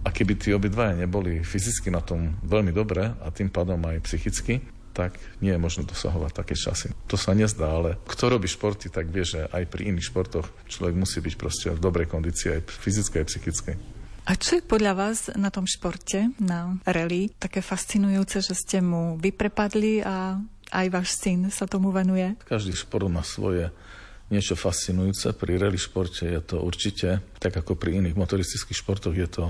[0.07, 4.63] A keby tí obidvaja neboli fyzicky na tom veľmi dobre a tým pádom aj psychicky,
[4.95, 6.95] tak nie je možné dosahovať také časy.
[7.11, 10.95] To sa nezdá, ale kto robí športy, tak vie, že aj pri iných športoch človek
[10.97, 13.75] musí byť proste v dobrej kondícii, aj fyzickej, aj psychickej.
[14.27, 19.21] A čo je podľa vás na tom športe, na rally, také fascinujúce, že ste mu
[19.21, 20.41] vyprepadli a
[20.73, 22.35] aj váš syn sa tomu venuje?
[22.49, 23.71] Každý šport má svoje
[24.33, 25.35] niečo fascinujúce.
[25.39, 29.45] Pri rally športe je to určite, tak ako pri iných motoristických športoch, je to,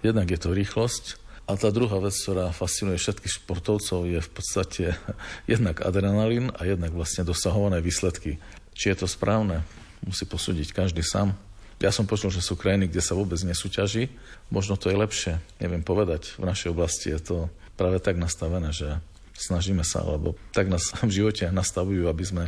[0.00, 4.84] jednak je to rýchlosť, a tá druhá vec, ktorá fascinuje všetkých športovcov, je v podstate
[5.52, 8.40] jednak adrenalín a jednak vlastne dosahované výsledky.
[8.72, 9.60] Či je to správne,
[10.00, 11.36] musí posúdiť každý sám.
[11.84, 14.08] Ja som počul, že sú krajiny, kde sa vôbec nesúťaží.
[14.48, 16.32] Možno to je lepšie, neviem povedať.
[16.40, 17.36] V našej oblasti je to
[17.76, 18.96] práve tak nastavené, že
[19.36, 22.44] snažíme sa, alebo tak nás v živote nastavujú, aby sme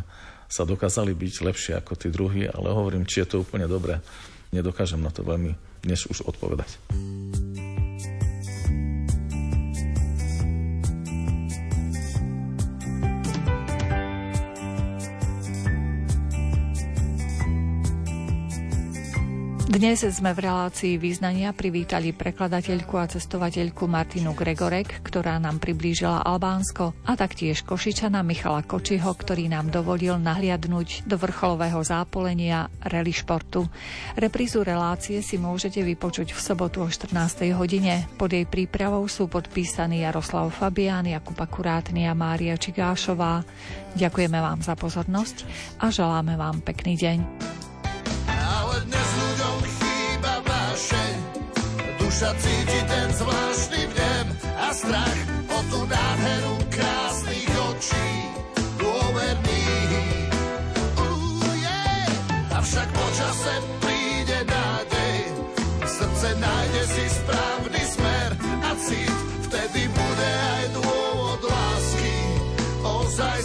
[0.46, 4.02] sa dokázali byť lepšie ako tí druhí, ale hovorím, či je to úplne dobré,
[4.50, 6.78] nedokážem na to veľmi dnes už odpovedať.
[19.76, 26.96] Dnes sme v relácii význania privítali prekladateľku a cestovateľku Martinu Gregorek, ktorá nám priblížila Albánsko
[27.04, 33.68] a taktiež Košičana Michala Kočiho, ktorý nám dovolil nahliadnúť do vrcholového zápolenia rally športu.
[34.16, 37.52] Reprízu relácie si môžete vypočuť v sobotu o 14.
[37.52, 38.08] hodine.
[38.16, 43.44] Pod jej prípravou sú podpísaní Jaroslav Fabián, Jakub Akurátny a Mária Čigášová.
[43.92, 45.44] Ďakujeme vám za pozornosť
[45.84, 47.65] a želáme vám pekný deň.
[52.16, 55.20] Duša cíti ten zvláštny vnem a strach
[55.52, 58.08] o tú nádheru krásnych očí,
[58.80, 60.32] dôverných.
[60.96, 62.56] Uh, yeah.
[62.56, 63.52] Avšak počase
[63.84, 65.28] príde nádej,
[65.84, 68.30] srdce nájde si správny smer
[68.64, 69.16] a cít,
[69.52, 72.16] vtedy bude aj dôvod lásky
[72.80, 73.44] ozaj